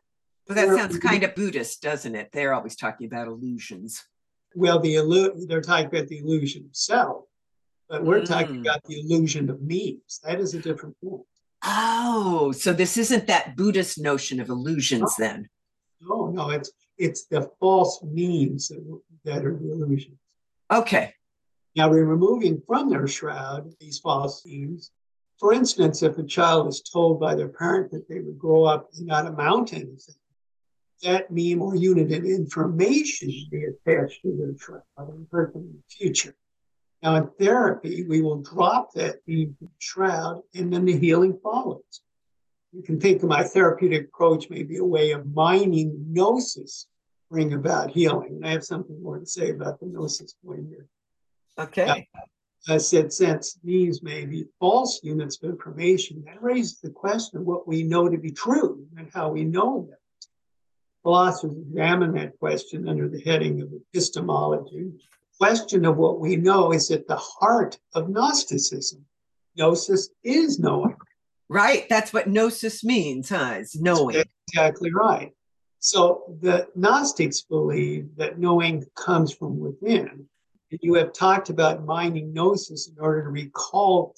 Well, 0.47 0.55
that 0.55 0.75
sounds 0.75 0.99
kind 0.99 1.23
of 1.23 1.35
Buddhist, 1.35 1.81
doesn't 1.81 2.15
it? 2.15 2.29
They're 2.33 2.53
always 2.53 2.75
talking 2.75 3.07
about 3.07 3.27
illusions. 3.27 4.03
Well, 4.55 4.79
the 4.79 4.95
illu- 4.95 5.47
they're 5.47 5.61
talking 5.61 5.85
about 5.85 6.07
the 6.07 6.19
illusion 6.19 6.65
of 6.65 6.75
self. 6.75 7.23
But 7.89 8.03
we're 8.03 8.21
mm. 8.21 8.25
talking 8.25 8.59
about 8.59 8.83
the 8.85 8.99
illusion 8.99 9.49
of 9.49 9.61
memes. 9.61 10.19
That 10.23 10.39
is 10.39 10.53
a 10.53 10.59
different 10.59 10.97
thing. 10.99 11.23
Oh, 11.63 12.51
so 12.51 12.73
this 12.73 12.97
isn't 12.97 13.27
that 13.27 13.55
Buddhist 13.55 13.99
notion 13.99 14.39
of 14.39 14.49
illusions 14.49 15.13
no. 15.17 15.25
then? 15.25 15.49
No, 16.01 16.27
no, 16.27 16.49
it's 16.49 16.71
it's 16.97 17.25
the 17.25 17.49
false 17.59 18.01
memes 18.03 18.67
that, 18.67 19.01
that 19.23 19.45
are 19.45 19.55
the 19.55 19.71
illusions. 19.71 20.17
Okay. 20.71 21.13
Now 21.75 21.89
we're 21.89 22.05
removing 22.05 22.61
from 22.67 22.89
their 22.89 23.07
shroud 23.07 23.71
these 23.79 23.99
false 23.99 24.45
memes. 24.45 24.91
For 25.39 25.53
instance, 25.53 26.03
if 26.03 26.17
a 26.17 26.23
child 26.23 26.67
is 26.67 26.81
told 26.81 27.19
by 27.19 27.35
their 27.35 27.49
parent 27.49 27.91
that 27.91 28.07
they 28.07 28.19
would 28.19 28.37
grow 28.37 28.65
up 28.65 28.89
and 28.95 29.07
not 29.07 29.25
amount 29.25 29.69
to 29.69 29.77
anything, 29.77 30.15
that 31.01 31.31
meme 31.31 31.61
or 31.61 31.75
unit 31.75 32.11
of 32.11 32.23
information 32.23 33.29
be 33.51 33.65
attached 33.65 34.21
to 34.21 34.35
their 34.37 34.55
shroud 34.57 35.09
and 35.09 35.27
hurt 35.31 35.53
them 35.53 35.63
in 35.63 35.73
the 35.73 35.83
future. 35.89 36.35
Now, 37.01 37.15
in 37.15 37.29
therapy, 37.37 38.05
we 38.07 38.21
will 38.21 38.41
drop 38.41 38.93
that 38.93 39.17
shroud 39.79 40.43
and 40.55 40.71
then 40.71 40.85
the 40.85 40.97
healing 40.97 41.37
follows. 41.43 42.01
You 42.71 42.81
can 42.81 42.99
think 42.99 43.21
of 43.21 43.29
my 43.29 43.43
therapeutic 43.43 44.05
approach 44.05 44.49
maybe 44.49 44.77
a 44.77 44.85
way 44.85 45.11
of 45.11 45.33
mining 45.33 46.05
gnosis, 46.07 46.87
bring 47.29 47.53
about 47.53 47.91
healing. 47.91 48.35
And 48.35 48.45
I 48.45 48.51
have 48.51 48.63
something 48.63 49.01
more 49.03 49.19
to 49.19 49.25
say 49.25 49.49
about 49.49 49.79
the 49.79 49.87
gnosis 49.87 50.35
point 50.45 50.67
here. 50.69 50.87
Okay. 51.57 52.07
I 52.69 52.77
said, 52.77 53.11
since 53.11 53.59
these 53.63 54.01
may 54.01 54.25
be 54.25 54.45
false 54.59 55.01
units 55.03 55.37
of 55.43 55.49
information, 55.49 56.23
that 56.25 56.41
raises 56.41 56.79
the 56.79 56.89
question 56.89 57.39
of 57.39 57.45
what 57.45 57.67
we 57.67 57.83
know 57.83 58.07
to 58.07 58.17
be 58.17 58.31
true 58.31 58.87
and 58.97 59.09
how 59.13 59.29
we 59.29 59.43
know 59.43 59.87
them. 59.89 59.97
Philosophers 61.03 61.57
examine 61.57 62.13
that 62.13 62.39
question 62.39 62.87
under 62.87 63.09
the 63.09 63.19
heading 63.21 63.61
of 63.61 63.69
epistemology, 63.73 64.91
The 64.93 65.37
question 65.37 65.85
of 65.85 65.97
what 65.97 66.21
we 66.21 66.37
know 66.37 66.71
is 66.71 66.89
at 66.91 67.07
the 67.07 67.17
heart 67.17 67.77
of 67.93 68.09
Gnosticism. 68.09 69.05
Gnosis 69.57 70.09
is 70.23 70.57
knowing. 70.57 70.95
Right. 71.49 71.87
That's 71.89 72.13
what 72.13 72.27
gnosis 72.27 72.83
means, 72.83 73.29
huh? 73.29 73.55
It's 73.57 73.75
knowing. 73.75 74.15
That's 74.15 74.29
exactly 74.49 74.91
right. 74.93 75.33
So 75.79 76.37
the 76.41 76.69
Gnostics 76.75 77.41
believe 77.41 78.15
that 78.15 78.39
knowing 78.39 78.85
comes 78.95 79.33
from 79.33 79.59
within. 79.59 80.29
And 80.73 80.79
you 80.81 80.95
have 80.95 81.13
talked 81.13 81.51
about 81.51 81.85
mining 81.85 82.33
gnosis 82.33 82.87
in 82.87 82.95
order 82.99 83.21
to 83.21 83.29
recall 83.29 84.15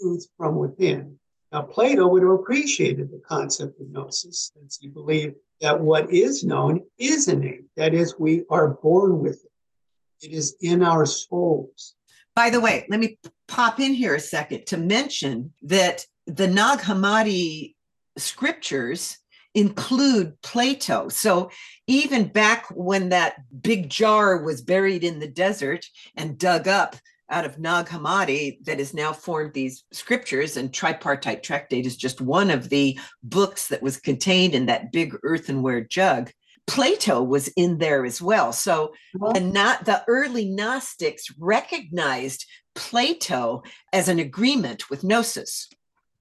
truth 0.00 0.26
from 0.38 0.56
within. 0.56 1.18
Now, 1.52 1.60
Plato 1.60 2.08
would 2.08 2.22
have 2.22 2.32
appreciated 2.32 3.10
the 3.10 3.20
concept 3.28 3.78
of 3.78 3.90
gnosis 3.90 4.50
since 4.54 4.78
he 4.80 4.88
believed 4.88 5.34
that 5.60 5.78
what 5.78 6.10
is 6.10 6.44
known 6.44 6.82
is 6.96 7.28
innate. 7.28 7.64
That 7.76 7.92
is, 7.92 8.18
we 8.18 8.44
are 8.48 8.68
born 8.68 9.18
with 9.18 9.44
it. 9.44 10.26
It 10.26 10.32
is 10.32 10.56
in 10.62 10.82
our 10.82 11.04
souls. 11.04 11.94
By 12.34 12.48
the 12.48 12.60
way, 12.62 12.86
let 12.88 13.00
me 13.00 13.18
pop 13.46 13.78
in 13.78 13.92
here 13.92 14.14
a 14.14 14.20
second 14.20 14.64
to 14.68 14.78
mention 14.78 15.52
that 15.64 16.06
the 16.26 16.48
Nag 16.48 16.78
Hammadi 16.78 17.74
scriptures 18.16 19.18
include 19.58 20.40
Plato. 20.42 21.08
So 21.08 21.50
even 21.88 22.28
back 22.28 22.66
when 22.70 23.08
that 23.08 23.36
big 23.60 23.90
jar 23.90 24.40
was 24.42 24.62
buried 24.62 25.02
in 25.02 25.18
the 25.18 25.26
desert 25.26 25.84
and 26.16 26.38
dug 26.38 26.68
up 26.68 26.94
out 27.28 27.44
of 27.44 27.58
Nag 27.58 27.86
Hammadi 27.86 28.64
that 28.64 28.78
has 28.78 28.94
now 28.94 29.12
formed 29.12 29.52
these 29.52 29.84
scriptures, 29.92 30.56
and 30.56 30.72
tripartite 30.72 31.42
tractate 31.42 31.86
is 31.86 31.96
just 31.96 32.20
one 32.20 32.50
of 32.50 32.68
the 32.68 32.98
books 33.22 33.68
that 33.68 33.82
was 33.82 33.98
contained 33.98 34.54
in 34.54 34.66
that 34.66 34.92
big 34.92 35.14
earthenware 35.24 35.82
jug. 35.82 36.30
Plato 36.66 37.22
was 37.22 37.48
in 37.48 37.78
there 37.78 38.04
as 38.04 38.22
well. 38.22 38.52
So 38.52 38.92
the 39.32 39.40
not 39.40 39.84
the 39.84 40.04
early 40.06 40.46
Gnostics 40.46 41.26
recognized 41.38 42.46
Plato 42.74 43.62
as 43.92 44.08
an 44.08 44.20
agreement 44.20 44.88
with 44.88 45.02
gnosis. 45.02 45.68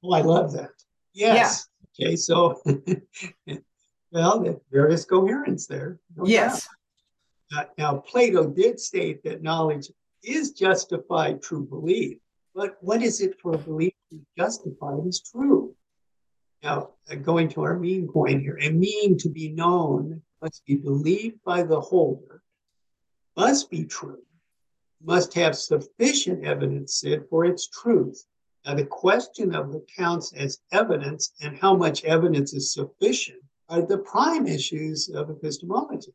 Oh, 0.03 0.13
I 0.13 0.21
love 0.21 0.53
that. 0.53 0.71
Yes. 1.13 1.67
Okay, 1.99 2.15
so 2.15 2.61
well, 4.11 4.39
the- 4.39 4.61
there 4.71 4.87
is 4.87 5.05
coherence 5.05 5.67
there. 5.67 5.99
no 6.15 6.25
yes. 6.25 6.67
Uh, 7.55 7.63
now, 7.77 7.95
Plato 7.97 8.45
did 8.49 8.79
state 8.79 9.23
that 9.23 9.41
knowledge 9.41 9.89
is 10.23 10.51
justified 10.51 11.41
true 11.41 11.65
belief, 11.65 12.17
but 12.53 12.77
what 12.81 13.01
is 13.01 13.21
it 13.21 13.39
for 13.41 13.53
a 13.53 13.57
belief 13.57 13.93
to 14.09 14.17
be 14.17 14.23
justified 14.37 15.07
as 15.07 15.21
true? 15.21 15.73
Now, 16.61 16.89
uh, 17.09 17.15
going 17.15 17.47
to 17.49 17.61
our 17.61 17.79
meme 17.79 18.09
point 18.11 18.41
here, 18.41 18.57
a 18.61 18.69
meme 18.69 19.17
to 19.19 19.29
be 19.29 19.49
known 19.49 20.21
must 20.41 20.65
be 20.65 20.75
believed 20.75 21.39
by 21.45 21.63
the 21.63 21.79
holder, 21.79 22.41
must 23.37 23.69
be 23.71 23.85
true, 23.85 24.21
must 25.01 25.33
have 25.35 25.55
sufficient 25.55 26.43
evidence 26.45 26.99
said 26.99 27.23
for 27.29 27.45
its 27.45 27.67
truth. 27.69 28.25
Now, 28.67 28.75
the 28.75 28.85
question 28.85 29.55
of 29.55 29.69
what 29.69 29.87
counts 29.87 30.33
as 30.33 30.59
evidence 30.73 31.31
and 31.41 31.57
how 31.57 31.73
much 31.73 32.03
evidence 32.03 32.53
is 32.53 32.73
sufficient 32.73 33.41
are 33.69 33.81
the 33.81 33.99
prime 33.99 34.45
issues 34.45 35.07
of 35.07 35.29
epistemology. 35.29 36.11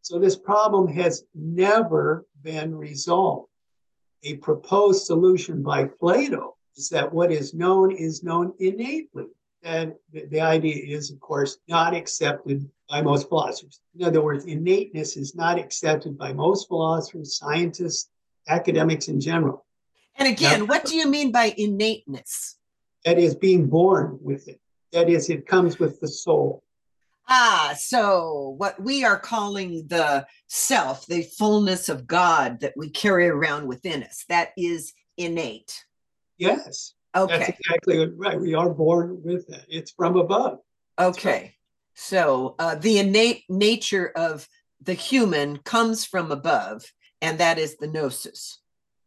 So, 0.00 0.18
this 0.18 0.36
problem 0.36 0.88
has 0.88 1.24
never 1.34 2.24
been 2.42 2.74
resolved. 2.74 3.50
A 4.22 4.36
proposed 4.36 5.04
solution 5.04 5.62
by 5.62 5.84
Plato 5.84 6.56
is 6.76 6.88
that 6.88 7.12
what 7.12 7.30
is 7.30 7.52
known 7.52 7.92
is 7.92 8.22
known 8.22 8.54
innately. 8.58 9.26
And 9.62 9.92
the, 10.14 10.24
the 10.30 10.40
idea 10.40 10.96
is, 10.96 11.10
of 11.10 11.20
course, 11.20 11.58
not 11.68 11.92
accepted 11.92 12.70
by 12.88 13.02
most 13.02 13.28
philosophers. 13.28 13.82
In 13.98 14.06
other 14.06 14.22
words, 14.22 14.46
innateness 14.46 15.18
is 15.18 15.34
not 15.34 15.58
accepted 15.58 16.16
by 16.16 16.32
most 16.32 16.68
philosophers, 16.68 17.36
scientists, 17.36 18.08
academics 18.48 19.08
in 19.08 19.20
general. 19.20 19.65
And 20.18 20.28
again, 20.28 20.60
Now- 20.60 20.66
what 20.66 20.84
do 20.84 20.96
you 20.96 21.08
mean 21.08 21.30
by 21.30 21.54
innateness? 21.56 22.56
That 23.04 23.18
is 23.18 23.34
being 23.34 23.66
born 23.68 24.18
with 24.20 24.48
it. 24.48 24.60
That 24.92 25.08
is, 25.08 25.28
it 25.30 25.46
comes 25.46 25.78
with 25.78 26.00
the 26.00 26.08
soul. 26.08 26.62
Ah, 27.28 27.74
so 27.76 28.54
what 28.56 28.80
we 28.80 29.04
are 29.04 29.18
calling 29.18 29.86
the 29.88 30.26
self, 30.46 31.06
the 31.06 31.22
fullness 31.22 31.88
of 31.88 32.06
God 32.06 32.60
that 32.60 32.72
we 32.76 32.88
carry 32.88 33.26
around 33.28 33.66
within 33.66 34.04
us, 34.04 34.24
that 34.28 34.50
is 34.56 34.92
innate. 35.16 35.84
Yes, 36.38 36.94
Okay. 37.16 37.38
that's 37.38 37.48
exactly 37.50 38.06
right. 38.06 38.38
We 38.40 38.54
are 38.54 38.70
born 38.70 39.22
with 39.24 39.46
that. 39.48 39.64
It's 39.68 39.90
from 39.90 40.16
above. 40.16 40.60
Okay. 40.98 41.56
So 41.94 42.54
uh, 42.58 42.76
the 42.76 42.98
innate 42.98 43.44
nature 43.48 44.12
of 44.14 44.48
the 44.80 44.92
human 44.94 45.56
comes 45.58 46.04
from 46.04 46.30
above, 46.30 46.84
and 47.20 47.38
that 47.38 47.58
is 47.58 47.76
the 47.76 47.86
gnosis. 47.88 48.60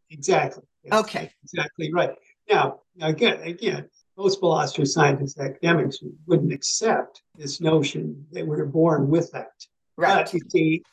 Exactly. 0.10 0.64
Okay. 0.92 1.32
Exactly 1.44 1.92
right. 1.94 2.12
Now, 2.50 2.80
again, 3.02 3.42
again, 3.42 3.90
most 4.18 4.40
philosophers, 4.40 4.94
scientists, 4.94 5.40
academics 5.40 6.00
wouldn't 6.26 6.52
accept 6.52 7.22
this 7.36 7.62
notion 7.62 8.26
that 8.32 8.46
we're 8.46 8.66
born 8.66 9.10
with 9.10 9.32
that. 9.32 9.52
Right. 9.98 10.26
But 10.26 10.34
you 10.34 10.42
see, 10.50 10.84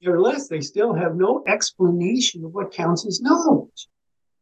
nevertheless, 0.00 0.48
they 0.48 0.60
still 0.60 0.94
have 0.94 1.14
no 1.14 1.44
explanation 1.46 2.44
of 2.44 2.52
what 2.52 2.72
counts 2.72 3.06
as 3.06 3.20
knowledge. 3.20 3.88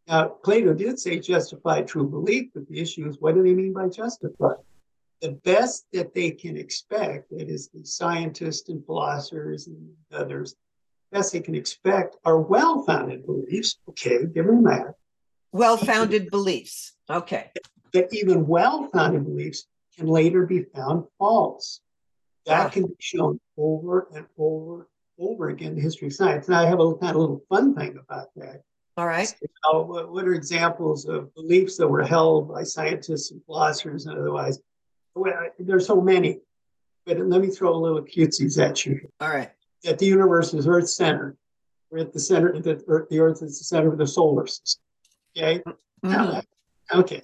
Now, 0.07 0.29
Plato 0.29 0.75
did 0.75 0.99
say 0.99 1.19
justified 1.19 1.87
true 1.87 2.09
belief, 2.09 2.51
but 2.55 2.67
the 2.69 2.81
issue 2.81 3.09
is 3.09 3.19
what 3.21 3.35
do 3.35 3.43
they 3.43 3.55
mean 3.55 3.73
by 3.73 3.89
justified? 3.89 4.57
The 5.21 5.33
best 5.45 5.85
that 5.93 6.15
they 6.15 6.31
can 6.31 6.57
expect, 6.57 7.31
that 7.31 7.49
is, 7.49 7.69
the 7.69 7.85
scientists 7.85 8.71
and 8.71 8.85
philosophers 8.85 9.67
and 9.67 9.91
others, 10.13 10.55
best 11.13 11.33
they 11.33 11.41
can 11.41 11.55
expect 11.55 12.17
are 12.25 12.41
well 12.41 12.83
founded 12.85 13.27
beliefs. 13.27 13.79
Okay, 13.91 14.25
give 14.35 14.47
them 14.47 14.65
that. 14.65 14.95
Well 15.53 15.77
founded 15.77 16.31
beliefs. 16.31 16.93
Okay. 17.09 17.51
But 17.93 18.09
even 18.13 18.47
well 18.47 18.89
founded 18.93 19.25
beliefs 19.25 19.67
can 19.97 20.07
later 20.07 20.47
be 20.47 20.63
found 20.75 21.07
false. 21.19 21.81
That 22.47 22.67
Ah. 22.67 22.71
can 22.71 22.87
be 22.87 22.95
shown 22.99 23.41
over 23.57 24.09
and 24.15 24.27
over 24.39 24.89
over 25.19 25.51
again 25.51 25.71
in 25.73 25.75
the 25.75 25.83
history 25.83 26.07
of 26.07 26.15
science. 26.15 26.47
And 26.47 26.57
I 26.57 26.65
have 26.65 26.81
a 26.81 26.95
kind 26.95 27.15
of 27.15 27.21
little 27.21 27.43
fun 27.51 27.75
thing 27.75 27.99
about 27.99 28.29
that. 28.37 28.63
All 28.97 29.07
right. 29.07 29.31
Uh, 29.71 29.83
what 29.83 30.25
are 30.27 30.33
examples 30.33 31.05
of 31.05 31.35
beliefs 31.35 31.77
that 31.77 31.87
were 31.87 32.03
held 32.03 32.49
by 32.49 32.63
scientists 32.63 33.31
and 33.31 33.45
philosophers 33.45 34.07
and 34.07 34.19
otherwise? 34.19 34.61
Well, 35.15 35.35
there's 35.59 35.87
so 35.87 36.01
many, 36.01 36.41
but 37.05 37.19
let 37.19 37.43
me 37.43 37.49
throw 37.49 37.75
a 37.75 37.77
little 37.77 38.01
cutesies 38.03 38.59
at 38.59 38.87
you. 38.87 39.11
All 39.21 39.29
right. 39.29 39.51
That 39.85 39.99
the 39.99 40.07
universe 40.07 40.55
is 40.55 40.67
Earth 40.67 40.89
centered. 40.89 41.37
We're 41.91 41.99
at 41.99 42.15
the 42.15 42.21
center. 42.21 42.59
That 42.59 42.83
Earth, 42.87 43.09
the 43.11 43.19
Earth 43.21 43.43
is 43.43 43.59
the 43.59 43.65
center 43.65 43.93
of 43.93 43.99
the 43.99 44.07
solar 44.07 44.47
system. 44.47 44.83
Okay. 45.37 45.63
Mhm. 45.65 45.73
that- 46.03 46.47
Okay. 46.93 47.23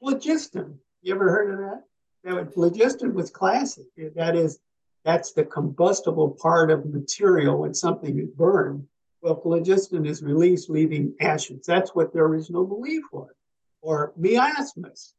Phlogiston. 0.00 0.80
You 1.02 1.14
ever 1.14 1.30
heard 1.30 1.50
of 1.52 1.58
that? 1.58 1.84
That 2.24 2.34
would, 2.34 2.54
phlogiston 2.54 3.14
was 3.14 3.30
classic. 3.30 3.86
That 4.14 4.34
is, 4.36 4.58
that's 5.04 5.32
the 5.32 5.44
combustible 5.44 6.30
part 6.40 6.70
of 6.70 6.86
material 6.86 7.58
when 7.60 7.74
something 7.74 8.18
is 8.18 8.30
burned. 8.30 8.88
Well, 9.20 9.36
phlogiston 9.40 10.06
is 10.06 10.22
released, 10.22 10.70
leaving 10.70 11.14
ashes. 11.20 11.66
That's 11.66 11.94
what 11.94 12.12
their 12.12 12.24
original 12.24 12.64
belief 12.66 13.04
was. 13.12 13.30
Or 13.82 14.12
miasmas. 14.16 15.14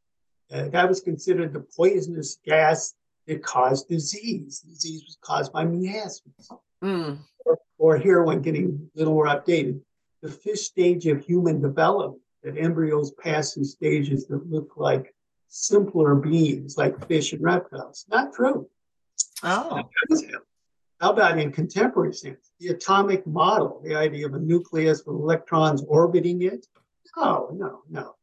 Uh, 0.52 0.70
that 0.70 0.88
was 0.88 1.02
considered 1.02 1.54
the 1.54 1.60
poisonous 1.60 2.38
gas 2.46 2.96
that 3.28 3.44
caused 3.44 3.88
disease. 3.88 4.60
Disease 4.62 5.04
was 5.06 5.18
caused 5.22 5.52
by 5.54 5.66
miasmas 5.66 6.50
Mm. 6.84 7.20
or, 7.46 7.58
or 7.80 7.98
here 7.98 8.24
when 8.24 8.42
getting 8.42 8.90
a 8.96 8.98
little 9.00 9.14
more 9.14 9.26
updated, 9.28 9.82
the 10.26 10.32
fifth 10.32 10.60
stage 10.60 11.06
of 11.06 11.24
human 11.24 11.62
development, 11.62 12.20
that 12.44 12.58
embryos 12.58 13.12
pass 13.12 13.54
through 13.54 13.66
stages 13.66 14.26
that 14.26 14.50
look 14.50 14.74
like 14.76 15.14
simpler 15.50 16.16
beings, 16.16 16.78
like 16.78 17.08
fish 17.08 17.32
and 17.34 17.44
reptiles. 17.44 18.06
Not 18.10 18.34
true. 18.34 18.68
Oh. 19.44 19.84
How 21.00 21.12
about 21.12 21.38
in 21.38 21.52
contemporary 21.52 22.14
sense? 22.14 22.54
The 22.60 22.70
atomic 22.70 23.28
model, 23.28 23.82
the 23.84 23.94
idea 23.94 24.26
of 24.26 24.34
a 24.34 24.40
nucleus 24.40 25.04
with 25.06 25.16
electrons 25.16 25.84
orbiting 25.88 26.42
it? 26.42 26.66
No, 27.16 27.50
no, 27.54 27.82
no. 27.88 28.16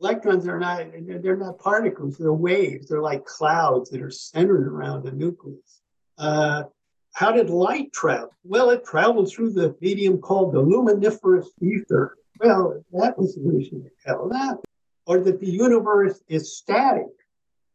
Electrons 0.00 0.48
are 0.48 0.58
not, 0.58 0.86
they're 1.22 1.36
not 1.36 1.58
particles, 1.58 2.16
they're 2.16 2.32
waves. 2.32 2.88
They're 2.88 3.02
like 3.02 3.26
clouds 3.26 3.90
that 3.90 4.00
are 4.00 4.10
centered 4.10 4.66
around 4.66 5.06
a 5.06 5.12
nucleus. 5.12 5.82
Uh, 6.16 6.64
how 7.12 7.32
did 7.32 7.50
light 7.50 7.92
travel? 7.92 8.30
Well, 8.44 8.70
it 8.70 8.84
traveled 8.84 9.30
through 9.30 9.52
the 9.52 9.76
medium 9.80 10.18
called 10.18 10.54
the 10.54 10.60
luminiferous 10.60 11.48
ether. 11.60 12.16
Well, 12.38 12.82
that 12.92 13.18
was 13.18 13.36
evolutionary. 13.36 13.90
Hell, 14.04 14.28
that. 14.30 14.58
Or 15.06 15.18
that 15.20 15.40
the 15.40 15.50
universe 15.50 16.22
is 16.28 16.56
static. 16.56 17.08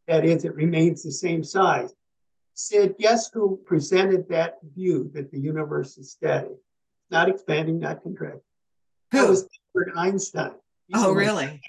That 0.07 0.25
is, 0.25 0.45
it 0.45 0.55
remains 0.55 1.03
the 1.03 1.11
same 1.11 1.43
size. 1.43 1.93
Cyd, 2.53 2.95
guess 2.97 3.29
who 3.33 3.59
presented 3.65 4.29
that 4.29 4.57
view 4.75 5.11
that 5.13 5.31
the 5.31 5.39
universe 5.39 5.97
is 5.97 6.11
static? 6.11 6.55
Not 7.11 7.29
expanding, 7.29 7.79
not 7.79 8.01
contracting. 8.01 8.41
That 9.11 9.29
was 9.29 9.47
Albert 9.75 9.93
Einstein. 9.97 10.51
He's 10.87 11.03
Oh, 11.03 11.09
the 11.09 11.15
really? 11.15 11.61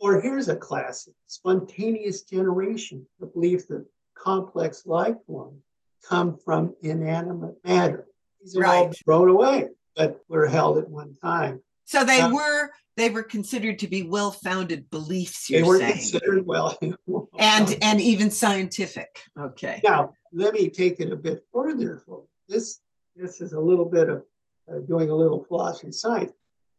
Or 0.00 0.20
here's 0.20 0.48
a 0.48 0.56
classic 0.56 1.14
spontaneous 1.26 2.22
generation, 2.22 3.06
the 3.20 3.26
belief 3.26 3.68
that 3.68 3.86
complex 4.14 4.86
life 4.86 5.16
forms 5.26 5.62
come 6.08 6.36
from 6.44 6.74
inanimate 6.82 7.56
matter. 7.64 8.06
These 8.42 8.56
are 8.56 8.64
all 8.64 8.86
Right. 8.86 8.96
thrown 9.04 9.28
away, 9.28 9.68
but 9.96 10.20
were 10.28 10.46
held 10.46 10.78
at 10.78 10.88
one 10.88 11.14
time. 11.16 11.62
So 11.84 12.04
they 12.04 12.20
Uh, 12.22 12.32
were 12.32 12.70
they 12.96 13.08
were 13.10 13.22
considered 13.22 13.78
to 13.78 13.88
be 13.88 14.02
well 14.02 14.30
founded 14.30 14.90
beliefs. 14.90 15.48
They 15.48 15.58
You're 15.58 15.66
were 15.66 15.78
saying, 15.78 15.92
considered 15.92 16.46
well. 16.46 16.76
and 17.38 17.78
and 17.82 18.00
even 18.00 18.30
scientific. 18.30 19.22
Okay. 19.38 19.80
Now, 19.82 20.12
let 20.32 20.52
me 20.54 20.68
take 20.68 21.00
it 21.00 21.10
a 21.12 21.16
bit 21.16 21.44
further. 21.52 22.02
This, 22.48 22.80
this 23.16 23.40
is 23.40 23.52
a 23.52 23.60
little 23.60 23.84
bit 23.86 24.08
of 24.08 24.24
uh, 24.70 24.80
doing 24.80 25.08
a 25.10 25.14
little 25.14 25.42
philosophy 25.44 25.92
science. 25.92 26.32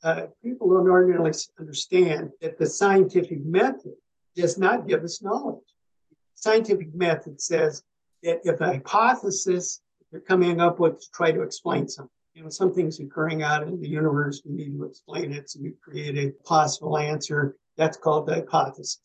Uh, 0.03 0.27
people 0.43 0.69
don't 0.69 0.87
ordinarily 0.89 1.31
understand 1.59 2.31
that 2.41 2.57
the 2.57 2.65
scientific 2.65 3.43
method 3.45 3.93
does 4.35 4.57
not 4.57 4.87
give 4.87 5.03
us 5.03 5.21
knowledge. 5.21 5.63
Scientific 6.35 6.93
method 6.93 7.39
says 7.41 7.83
if 8.21 8.61
a 8.61 8.65
hypothesis 8.65 9.81
you're 10.11 10.21
coming 10.21 10.59
up 10.59 10.79
with 10.79 10.99
to 10.99 11.05
try 11.13 11.31
to 11.31 11.41
explain 11.41 11.87
something, 11.87 12.11
you 12.33 12.43
know, 12.43 12.49
something's 12.49 12.99
occurring 12.99 13.43
out 13.43 13.63
in 13.63 13.81
the 13.81 13.87
universe, 13.87 14.41
we 14.45 14.55
need 14.55 14.77
to 14.77 14.83
explain 14.83 15.31
it, 15.31 15.49
so 15.49 15.59
we 15.61 15.73
create 15.83 16.17
a 16.17 16.31
possible 16.43 16.97
answer. 16.97 17.55
That's 17.77 17.97
called 17.97 18.27
the 18.27 18.35
hypothesis 18.35 18.99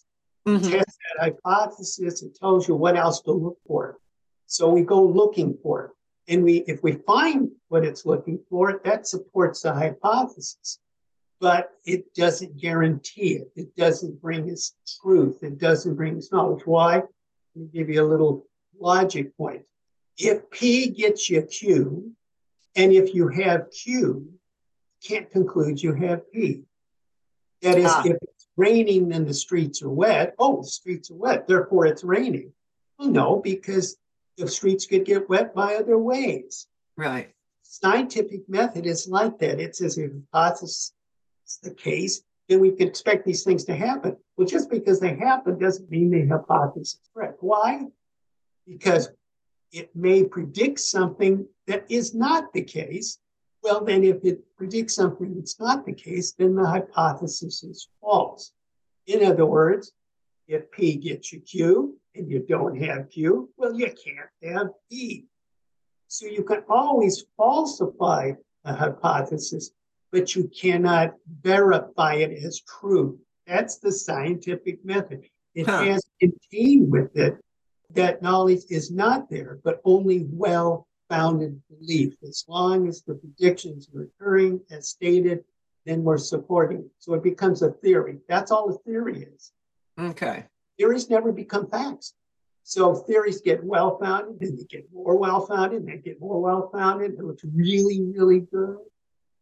Mhm. 0.47 0.71
test 0.71 0.99
that 1.19 1.25
hypothesis. 1.25 2.23
It 2.23 2.37
tells 2.37 2.69
you 2.69 2.75
what 2.75 2.97
else 2.97 3.21
to 3.23 3.33
look 3.33 3.59
for. 3.67 3.99
So 4.47 4.71
we 4.71 4.83
go 4.83 5.03
looking 5.05 5.59
for 5.63 5.87
it. 5.87 5.91
And 6.29 6.45
we, 6.45 6.59
if 6.69 6.83
we 6.83 6.93
find 6.93 7.51
what 7.69 7.85
it's 7.85 8.07
looking 8.07 8.39
for, 8.49 8.81
that 8.85 9.07
supports 9.07 9.63
the 9.63 9.73
hypothesis. 9.73 10.79
But 11.41 11.73
it 11.85 12.15
doesn't 12.15 12.57
guarantee 12.57 13.37
it. 13.37 13.53
It 13.57 13.77
doesn't 13.77 14.21
bring 14.21 14.51
us 14.51 14.75
truth. 15.03 15.43
It 15.43 15.59
doesn't 15.59 15.95
bring 15.95 16.17
us 16.17 16.33
knowledge. 16.33 16.65
Why? 16.65 16.97
Let 16.97 17.07
me 17.57 17.67
give 17.73 17.91
you 17.91 18.03
a 18.03 18.09
little 18.09 18.47
logic 18.81 19.37
point. 19.37 19.62
if 20.19 20.51
P 20.51 20.89
gets 20.91 21.29
you 21.29 21.43
Q, 21.43 22.12
and 22.75 22.93
if 22.93 23.15
you 23.15 23.29
have 23.29 23.71
Q, 23.71 24.29
can't 25.07 25.31
conclude 25.31 25.83
you 25.83 25.95
have 25.95 26.31
P. 26.33 26.62
That 27.62 27.79
is, 27.79 27.91
ah. 27.91 28.03
if 28.05 28.17
it's 28.23 28.49
raining 28.57 29.12
and 29.12 29.27
the 29.27 29.35
streets 29.35 29.83
are 29.83 29.91
wet, 29.91 30.35
oh, 30.39 30.62
the 30.62 30.69
streets 30.69 31.11
are 31.11 31.17
wet, 31.17 31.47
therefore 31.47 31.87
it's 31.87 32.05
raining. 32.05 32.53
Well, 32.99 33.09
no, 33.09 33.37
because 33.37 33.97
the 34.37 34.49
streets 34.49 34.87
could 34.87 35.05
get 35.05 35.29
wet 35.29 35.55
by 35.55 35.75
other 35.75 35.99
ways. 35.99 36.67
Right. 36.97 37.31
Scientific 37.62 38.49
method 38.49 38.87
is 38.87 39.09
like 39.09 39.39
that. 39.39 39.61
It 39.61 39.77
says 39.77 39.99
if 39.99 40.12
hypothesis 40.33 40.93
is 41.47 41.59
the 41.62 41.75
case, 41.75 42.23
then 42.49 42.61
we 42.61 42.71
can 42.71 42.89
expect 42.89 43.27
these 43.27 43.43
things 43.43 43.65
to 43.65 43.75
happen. 43.75 44.17
Well, 44.37 44.47
just 44.47 44.71
because 44.71 45.01
they 45.01 45.17
happen 45.17 45.59
doesn't 45.59 45.91
mean 45.91 46.11
the 46.11 46.27
hypothesis 46.27 46.95
is 46.95 47.01
correct. 47.12 47.39
Why? 47.41 47.87
Because 48.67 49.11
it 49.73 49.95
may 49.95 50.25
predict 50.25 50.81
something 50.81 51.47
that 51.67 51.85
is 51.89 52.15
not 52.15 52.53
the 52.53 52.63
case. 52.63 53.19
Well, 53.63 53.85
then, 53.85 54.05
if 54.05 54.25
it 54.25 54.41
predicts 54.57 54.95
something 54.95 55.35
that's 55.35 55.59
not 55.59 55.85
the 55.85 55.93
case, 55.93 56.33
then 56.33 56.55
the 56.55 56.67
hypothesis 56.67 57.65
is 57.65 57.89
false. 58.01 58.53
In 59.07 59.25
other 59.25 59.47
words, 59.47 59.93
if 60.49 60.71
P 60.71 60.97
gets 60.97 61.33
you 61.33 61.41
Q 61.41 61.99
and 62.15 62.31
you 62.31 62.45
don't 62.49 62.81
have 62.81 63.11
Q, 63.11 63.51
well, 63.57 63.75
you 63.75 63.87
can't 63.87 64.31
have 64.55 64.69
P. 64.91 65.27
So 66.09 66.27
you 66.27 66.45
can 66.45 66.63
always 66.69 67.25
falsify 67.37 68.33
a 68.65 68.75
hypothesis, 68.75 69.71
but 70.13 70.35
you 70.37 70.49
cannot 70.49 71.15
verify 71.43 72.15
it 72.15 72.33
as 72.45 72.61
true. 72.61 73.19
That's 73.47 73.79
the 73.79 73.93
scientific 73.93 74.85
method. 74.85 75.25
It 75.55 75.67
huh. 75.67 75.85
has 75.85 76.05
contained 76.21 76.91
with 76.91 77.17
it 77.17 77.37
that 77.94 78.22
knowledge 78.22 78.62
is 78.70 78.90
not 78.90 79.31
there, 79.31 79.59
but 79.64 79.81
only 79.85 80.27
well 80.31 80.87
founded 81.09 81.61
belief. 81.68 82.14
As 82.22 82.44
long 82.49 82.88
as 82.88 83.03
the 83.03 83.14
predictions 83.14 83.88
are 83.94 84.03
occurring 84.03 84.61
as 84.70 84.88
stated, 84.88 85.44
then 85.85 86.03
we're 86.03 86.18
supporting. 86.18 86.79
It. 86.79 86.90
So 86.99 87.14
it 87.14 87.22
becomes 87.22 87.62
a 87.62 87.70
theory. 87.70 88.18
That's 88.29 88.51
all 88.51 88.70
a 88.70 88.79
theory 88.79 89.22
is. 89.22 89.53
Okay. 89.99 90.44
Theories 90.79 91.09
never 91.09 91.33
become 91.33 91.68
facts. 91.68 92.14
So 92.64 92.94
theories 92.94 93.40
get 93.40 93.62
well 93.62 93.96
founded, 93.99 94.42
and 94.42 94.59
they 94.59 94.64
get 94.64 94.92
more 94.92 95.16
well 95.16 95.46
founded, 95.46 95.83
and 95.83 95.88
they 95.88 95.99
get 95.99 96.20
more 96.20 96.40
well 96.42 96.68
founded. 96.72 97.12
It 97.12 97.25
looks 97.25 97.44
really, 97.44 98.03
really 98.03 98.40
good. 98.40 98.79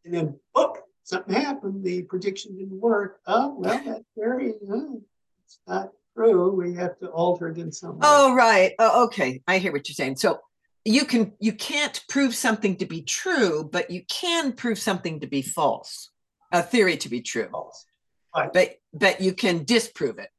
And 0.05 0.13
then, 0.13 0.39
book, 0.55 0.83
something 1.05 1.35
happened. 1.35 1.83
The 1.83 2.03
prediction 2.03 2.59
didn't 2.59 2.79
work. 2.79 3.21
Oh, 3.27 3.55
well, 3.57 3.83
that 3.85 4.03
theory, 4.15 4.53
uh, 4.71 4.99
it's 5.43 5.59
not 5.67 5.93
true. 6.17 6.53
We 6.53 6.75
have 6.75 6.99
to 7.01 7.09
alter 7.09 7.49
it 7.49 7.59
in 7.59 7.73
some 7.73 7.99
way. 7.99 8.03
Oh, 8.03 8.35
right. 8.35 8.73
Oh, 8.79 9.05
okay. 9.05 9.43
I 9.47 9.59
hear 9.59 9.73
what 9.73 9.89
you're 9.89 9.95
saying. 9.95 10.17
So 10.17 10.41
you 10.85 11.05
can 11.05 11.33
you 11.39 11.53
can't 11.53 12.03
prove 12.09 12.35
something 12.35 12.77
to 12.77 12.87
be 12.87 13.03
true, 13.03 13.69
but 13.71 13.91
you 13.91 14.03
can 14.09 14.53
prove 14.53 14.79
something 14.79 15.21
to 15.21 15.27
be 15.27 15.43
false, 15.43 16.11
a 16.53 16.63
theory 16.63 16.97
to 16.99 17.09
be 17.09 17.21
true. 17.21 17.49
False. 17.51 17.87
Right. 18.35 18.53
But 18.53 18.77
but 18.93 19.21
you 19.21 19.33
can 19.33 19.65
disprove 19.65 20.19
it. 20.19 20.31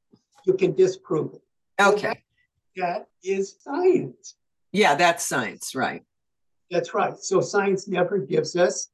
You 0.45 0.53
can 0.53 0.75
disprove 0.75 1.33
it. 1.33 1.41
Okay. 1.81 2.21
that 2.77 3.07
is 3.23 3.57
science. 3.61 4.35
Yeah, 4.71 4.95
that's 4.95 5.25
science, 5.25 5.73
right? 5.73 6.03
That's 6.69 6.93
right. 6.93 7.17
So 7.17 7.41
science 7.41 7.87
never 7.87 8.17
gives 8.17 8.55
us 8.55 8.89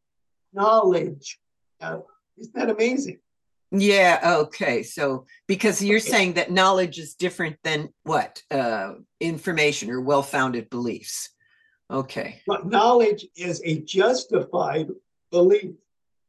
knowledge. 0.54 1.39
Isn't 1.82 2.56
that 2.56 2.70
amazing? 2.70 3.20
Yeah. 3.72 4.20
Okay. 4.42 4.84
So 4.84 5.26
because 5.48 5.82
you're 5.82 6.00
saying 6.00 6.34
that 6.34 6.52
knowledge 6.52 7.00
is 7.00 7.16
different 7.16 7.58
than 7.64 7.90
what 8.04 8.42
uh, 8.52 8.94
information 9.20 9.90
or 9.90 10.02
well-founded 10.02 10.70
beliefs. 10.70 11.30
Okay. 11.90 12.42
But 12.48 12.68
knowledge 12.68 13.26
is 13.36 13.62
a 13.66 13.82
justified 13.82 14.90
belief. 15.30 15.72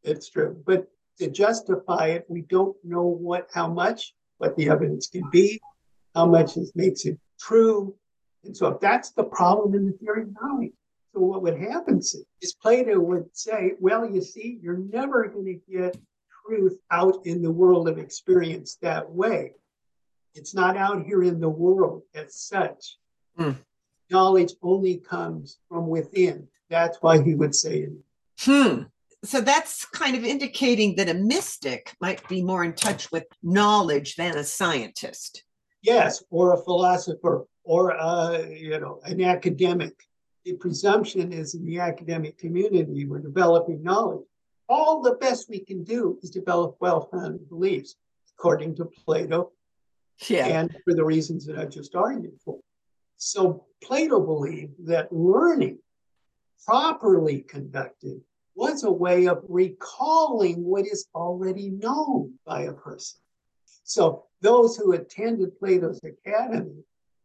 It's 0.02 0.28
true, 0.31 0.61
but 0.66 0.88
to 1.18 1.31
justify 1.31 2.09
it, 2.09 2.24
we 2.28 2.42
don't 2.42 2.76
know 2.83 3.05
what, 3.05 3.48
how 3.55 3.68
much, 3.68 4.14
what 4.38 4.57
the 4.57 4.68
evidence 4.68 5.07
can 5.07 5.22
be, 5.31 5.61
how 6.14 6.26
much 6.26 6.57
it 6.57 6.68
makes 6.74 7.05
it 7.05 7.18
true, 7.40 7.94
and 8.44 8.57
so 8.57 8.66
if 8.68 8.81
that's 8.81 9.11
the 9.11 9.24
problem 9.24 9.74
in 9.74 9.87
the 9.87 9.92
theory 9.92 10.22
of 10.22 10.35
knowledge, 10.40 10.72
so 11.14 11.20
what 11.20 11.42
would 11.42 11.59
happen 11.59 11.98
is 11.98 12.57
Plato 12.61 12.98
would 12.98 13.26
say, 13.33 13.72
well, 13.78 14.09
you 14.09 14.22
see, 14.22 14.59
you're 14.62 14.78
never 14.78 15.28
going 15.28 15.44
to 15.44 15.72
get 15.72 15.96
truth 16.46 16.78
out 16.90 17.24
in 17.24 17.42
the 17.42 17.50
world 17.50 17.88
of 17.88 17.98
experience 17.98 18.76
that 18.83 19.11
way. 19.11 19.52
It's 20.35 20.55
not 20.55 20.76
out 20.76 21.05
here 21.05 21.22
in 21.22 21.40
the 21.40 21.48
world 21.48 22.02
as 22.14 22.35
such. 22.35 22.96
Mm. 23.38 23.59
Knowledge 24.11 24.52
only 24.62 24.98
comes 24.98 25.59
from 25.68 25.88
within. 25.88 26.48
That's 26.70 26.98
why 27.00 27.22
he 27.22 27.35
would 27.35 27.55
say 27.55 27.81
it. 27.81 27.92
Hmm. 28.40 28.83
So 29.24 29.40
that's 29.40 29.85
kind 29.85 30.16
of 30.16 30.24
indicating 30.24 30.96
that 30.96 31.09
a 31.09 31.14
mystic 31.14 31.94
might 32.00 32.26
be 32.28 32.42
more 32.42 32.64
in 32.64 32.72
touch 32.72 33.12
with 33.12 33.24
knowledge 33.42 34.16
than 34.16 34.37
a 34.37 34.42
scientist. 34.42 35.44
Yes, 35.83 36.24
or 36.31 36.55
a 36.55 36.62
philosopher, 36.62 37.46
or 37.62 37.90
a, 37.90 38.48
you 38.52 38.81
know, 38.81 39.00
an 39.05 39.22
academic. 39.22 39.94
The 40.44 40.55
presumption 40.55 41.33
is 41.33 41.55
in 41.55 41.64
the 41.64 41.78
academic 41.78 42.37
community, 42.38 43.07
we're 43.07 43.20
developing 43.20 43.83
knowledge 43.83 44.26
all 44.72 45.02
the 45.02 45.16
best 45.16 45.50
we 45.50 45.58
can 45.61 45.85
do 45.85 46.18
is 46.22 46.30
develop 46.30 46.76
well-founded 46.80 47.46
beliefs, 47.50 47.94
according 48.38 48.74
to 48.76 48.87
Plato, 48.87 49.52
yeah. 50.28 50.46
and 50.46 50.74
for 50.85 50.94
the 50.94 51.04
reasons 51.04 51.44
that 51.44 51.58
I 51.58 51.66
just 51.66 51.94
argued 51.94 52.38
for. 52.42 52.58
So 53.18 53.66
Plato 53.82 54.18
believed 54.18 54.87
that 54.87 55.12
learning, 55.12 55.78
properly 56.64 57.40
conducted, 57.42 58.22
was 58.54 58.85
a 58.85 58.90
way 58.90 59.28
of 59.28 59.44
recalling 59.46 60.64
what 60.64 60.87
is 60.87 61.06
already 61.14 61.68
known 61.68 62.35
by 62.46 62.62
a 62.62 62.72
person. 62.72 63.20
So 63.85 64.24
those 64.40 64.76
who 64.76 64.92
attended 64.92 65.58
Plato's 65.58 66.00
academy 66.02 66.82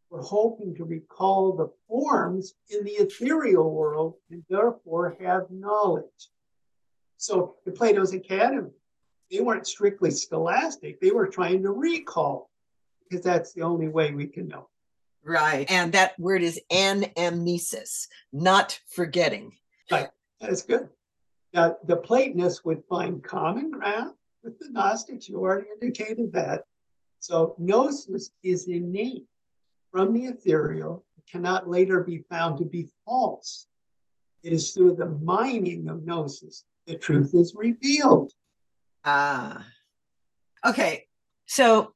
were 0.10 0.22
hoping 0.22 0.76
to 0.76 0.84
recall 0.84 1.54
the 1.54 1.70
forms 1.88 2.56
in 2.70 2.84
the 2.84 2.98
ethereal 3.04 3.72
world 3.72 4.16
and 4.32 4.44
therefore 4.50 5.16
have 5.22 5.50
knowledge. 5.50 6.30
So 7.18 7.56
the 7.66 7.72
Plato's 7.72 8.14
Academy, 8.14 8.70
they 9.32 9.42
weren't 9.42 9.68
strictly 9.68 10.12
scholastic. 10.12 11.02
They 11.02 11.12
were 11.12 11.28
trying 11.28 11.64
to 11.64 11.72
recall 11.72 12.50
because 13.10 13.24
that's 13.24 13.54
the 13.54 13.62
only 13.62 13.88
way 13.88 14.12
we 14.14 14.28
can 14.28 14.48
know. 14.48 14.70
Right. 15.24 15.70
And 15.70 15.92
that 15.94 16.18
word 16.20 16.42
is 16.42 16.60
anamnesis, 16.72 18.08
not 18.32 18.80
forgetting. 18.90 19.54
Right. 19.92 20.10
That's 20.40 20.62
good. 20.62 20.90
Now, 21.54 21.78
the 21.86 21.98
Platonists 21.98 22.64
would 22.64 22.84
find 22.90 23.24
common 23.24 23.72
ground 23.72 24.14
with 24.44 24.60
the 24.60 24.70
Gnostics. 24.70 25.28
You 25.28 25.40
already 25.40 25.68
indicated 25.82 26.32
that. 26.34 26.64
So, 27.20 27.56
gnosis 27.58 28.30
is 28.44 28.68
innate 28.68 29.26
from 29.92 30.14
the 30.14 30.26
ethereal, 30.26 31.04
it 31.18 31.24
cannot 31.32 31.70
later 31.70 32.04
be 32.04 32.20
found 32.30 32.60
to 32.60 32.66
be 32.66 32.88
false. 33.06 33.68
It 34.44 34.54
is 34.54 34.72
through 34.72 34.96
the 34.96 35.08
mining 35.08 35.88
of 35.88 36.06
gnosis 36.06 36.66
the 36.88 36.96
truth 36.96 37.36
is 37.36 37.54
revealed. 37.56 38.32
Ah. 39.06 39.66
Okay. 40.66 41.06
So, 41.46 41.94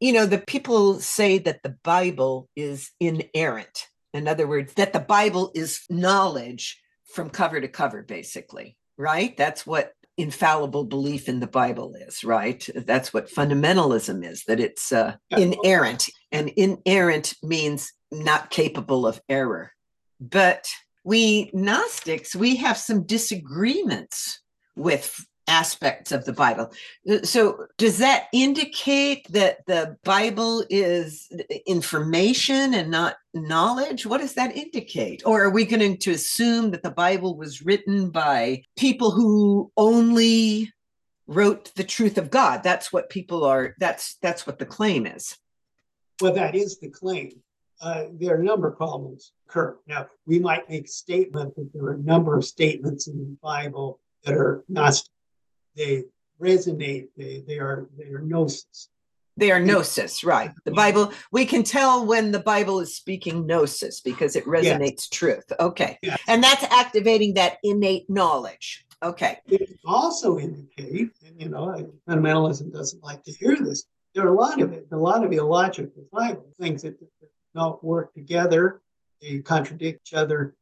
you 0.00 0.12
know, 0.12 0.26
the 0.26 0.38
people 0.38 1.00
say 1.00 1.38
that 1.38 1.62
the 1.62 1.76
Bible 1.82 2.48
is 2.54 2.90
inerrant. 3.00 3.88
In 4.12 4.28
other 4.28 4.46
words, 4.46 4.74
that 4.74 4.92
the 4.92 5.00
Bible 5.00 5.50
is 5.54 5.80
knowledge 5.90 6.80
from 7.06 7.30
cover 7.30 7.60
to 7.60 7.68
cover, 7.68 8.02
basically, 8.02 8.76
right? 8.96 9.36
That's 9.36 9.66
what 9.66 9.92
infallible 10.16 10.84
belief 10.84 11.28
in 11.28 11.40
the 11.40 11.46
Bible 11.46 11.94
is, 11.94 12.22
right? 12.22 12.66
That's 12.74 13.12
what 13.12 13.30
fundamentalism 13.30 14.24
is, 14.24 14.44
that 14.44 14.60
it's 14.60 14.92
uh, 14.92 15.16
inerrant. 15.30 16.08
And 16.30 16.50
inerrant 16.50 17.34
means 17.42 17.92
not 18.12 18.50
capable 18.50 19.06
of 19.06 19.20
error. 19.28 19.72
But 20.20 20.66
we 21.04 21.50
Gnostics, 21.52 22.34
we 22.34 22.56
have 22.56 22.78
some 22.78 23.04
disagreements 23.04 24.40
with 24.74 25.14
aspects 25.46 26.10
of 26.10 26.24
the 26.24 26.32
Bible. 26.32 26.72
Uh, 27.08 27.22
so, 27.22 27.66
does 27.76 27.98
that 27.98 28.28
indicate 28.32 29.30
that 29.30 29.58
the 29.66 29.96
Bible 30.04 30.64
is 30.70 31.28
uh, 31.32 31.42
information 31.66 32.74
and 32.74 32.90
not 32.90 33.16
knowledge? 33.34 34.06
What 34.06 34.20
does 34.20 34.34
that 34.34 34.56
indicate? 34.56 35.22
Or 35.26 35.44
are 35.44 35.50
we 35.50 35.66
going 35.66 35.98
to 35.98 36.10
assume 36.10 36.70
that 36.70 36.82
the 36.82 36.90
Bible 36.90 37.36
was 37.36 37.62
written 37.62 38.10
by 38.10 38.62
people 38.76 39.10
who 39.10 39.70
only 39.76 40.72
wrote 41.26 41.74
the 41.74 41.84
truth 41.84 42.16
of 42.16 42.30
God? 42.30 42.62
That's 42.62 42.92
what 42.92 43.10
people 43.10 43.44
are. 43.44 43.74
That's 43.78 44.16
that's 44.22 44.46
what 44.46 44.58
the 44.58 44.66
claim 44.66 45.06
is. 45.06 45.36
Well, 46.20 46.34
that 46.34 46.54
is 46.54 46.78
the 46.78 46.90
claim 46.90 47.42
uh, 47.80 48.04
there 48.12 48.36
are 48.36 48.40
a 48.40 48.44
number 48.44 48.68
of 48.68 48.76
problems 48.76 49.32
occur. 49.46 49.76
Now, 49.86 50.08
we 50.26 50.38
might 50.38 50.68
make 50.68 50.84
a 50.86 50.88
statement 50.88 51.54
that 51.56 51.70
there 51.72 51.84
are 51.84 51.94
a 51.94 51.98
number 51.98 52.36
of 52.36 52.44
statements 52.44 53.06
in 53.06 53.18
the 53.18 53.36
Bible 53.42 54.00
that 54.24 54.34
are 54.34 54.64
not, 54.68 55.00
they 55.76 56.04
resonate, 56.40 57.08
they, 57.16 57.44
they 57.46 57.58
are 57.58 57.88
they 57.96 58.06
are 58.06 58.20
gnosis. 58.20 58.88
They 59.36 59.50
are 59.50 59.58
gnosis, 59.58 60.22
right? 60.22 60.52
The 60.64 60.70
Bible, 60.70 61.12
we 61.32 61.44
can 61.44 61.64
tell 61.64 62.06
when 62.06 62.30
the 62.30 62.38
Bible 62.38 62.78
is 62.78 62.94
speaking 62.94 63.46
gnosis 63.46 64.00
because 64.00 64.36
it 64.36 64.44
resonates 64.44 65.10
truth. 65.10 65.44
Okay. 65.58 65.98
Yes. 66.02 66.20
And 66.28 66.42
that's 66.42 66.62
activating 66.64 67.34
that 67.34 67.58
innate 67.64 68.08
knowledge. 68.08 68.86
Okay. 69.02 69.38
It 69.46 69.76
also 69.84 70.38
indicate, 70.38 71.10
and 71.26 71.40
you 71.40 71.48
know, 71.48 71.92
fundamentalism 72.08 72.72
doesn't 72.72 73.02
like 73.02 73.24
to 73.24 73.32
hear 73.32 73.56
this. 73.56 73.84
There 74.14 74.24
are 74.24 74.32
a 74.32 74.38
lot 74.38 74.62
of 74.62 74.72
it, 74.72 74.86
a 74.92 74.96
lot 74.96 75.24
of 75.24 75.32
illogical 75.32 76.04
Bible 76.12 76.46
things 76.60 76.82
that 76.82 76.96
don't 77.54 77.82
work 77.82 78.12
together. 78.14 78.80
They 79.22 79.38
contradict 79.38 80.08
each 80.08 80.14
other. 80.14 80.54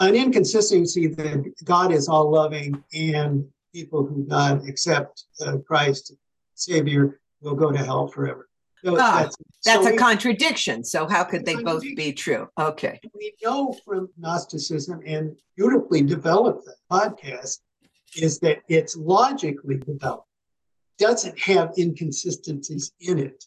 An 0.00 0.14
inconsistency 0.14 1.06
that 1.08 1.52
God 1.64 1.92
is 1.92 2.08
all 2.08 2.30
loving 2.30 2.82
and 2.94 3.46
people 3.74 4.06
who 4.06 4.22
do 4.22 4.28
not 4.28 4.66
accept 4.68 5.24
uh, 5.44 5.58
Christ 5.58 6.14
Savior 6.54 7.20
will 7.40 7.54
go 7.54 7.70
to 7.70 7.78
hell 7.78 8.06
forever. 8.08 8.48
So 8.84 8.94
Ah, 9.00 9.22
that's 9.22 9.36
That's 9.64 9.82
so 9.84 9.88
a 9.88 9.92
we- 9.92 9.98
contradiction. 9.98 10.84
So 10.84 11.06
how 11.08 11.24
could 11.24 11.44
they 11.44 11.56
both 11.56 11.82
be 11.82 12.12
true? 12.12 12.48
Okay. 12.58 13.00
we 13.14 13.34
know 13.42 13.72
from 13.84 14.08
Gnosticism 14.18 15.00
and 15.06 15.36
beautifully 15.56 16.02
developed 16.02 16.66
that 16.66 16.76
podcast 16.90 17.58
is 18.16 18.38
that 18.40 18.58
it's 18.68 18.96
logically 18.96 19.78
developed, 19.78 20.28
doesn't 20.98 21.38
have 21.38 21.72
inconsistencies 21.78 22.92
in 23.00 23.18
it. 23.18 23.44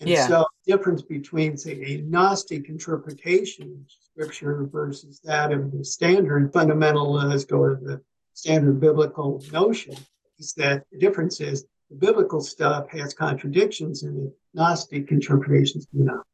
And 0.00 0.10
Yeah. 0.10 0.26
so 0.26 0.46
the 0.66 0.72
difference 0.76 1.02
between, 1.02 1.56
say, 1.56 1.80
a 1.82 2.02
Gnostic 2.02 2.68
interpretation 2.68 3.72
of 3.72 3.90
scripture 3.90 4.64
versus 4.70 5.20
that 5.24 5.52
of 5.52 5.72
the 5.72 5.84
standard 5.84 6.52
fundamentalist 6.52 7.52
or 7.52 7.80
the 7.82 8.00
standard 8.34 8.80
biblical 8.80 9.42
notion 9.52 9.96
is 10.38 10.52
that 10.54 10.84
the 10.90 10.98
difference 10.98 11.40
is 11.40 11.64
the 11.90 11.96
biblical 11.96 12.40
stuff 12.40 12.88
has 12.90 13.14
contradictions 13.14 14.02
and 14.02 14.26
the 14.26 14.32
Gnostic 14.54 15.10
interpretations 15.10 15.86
do 15.86 16.04
not. 16.04 16.24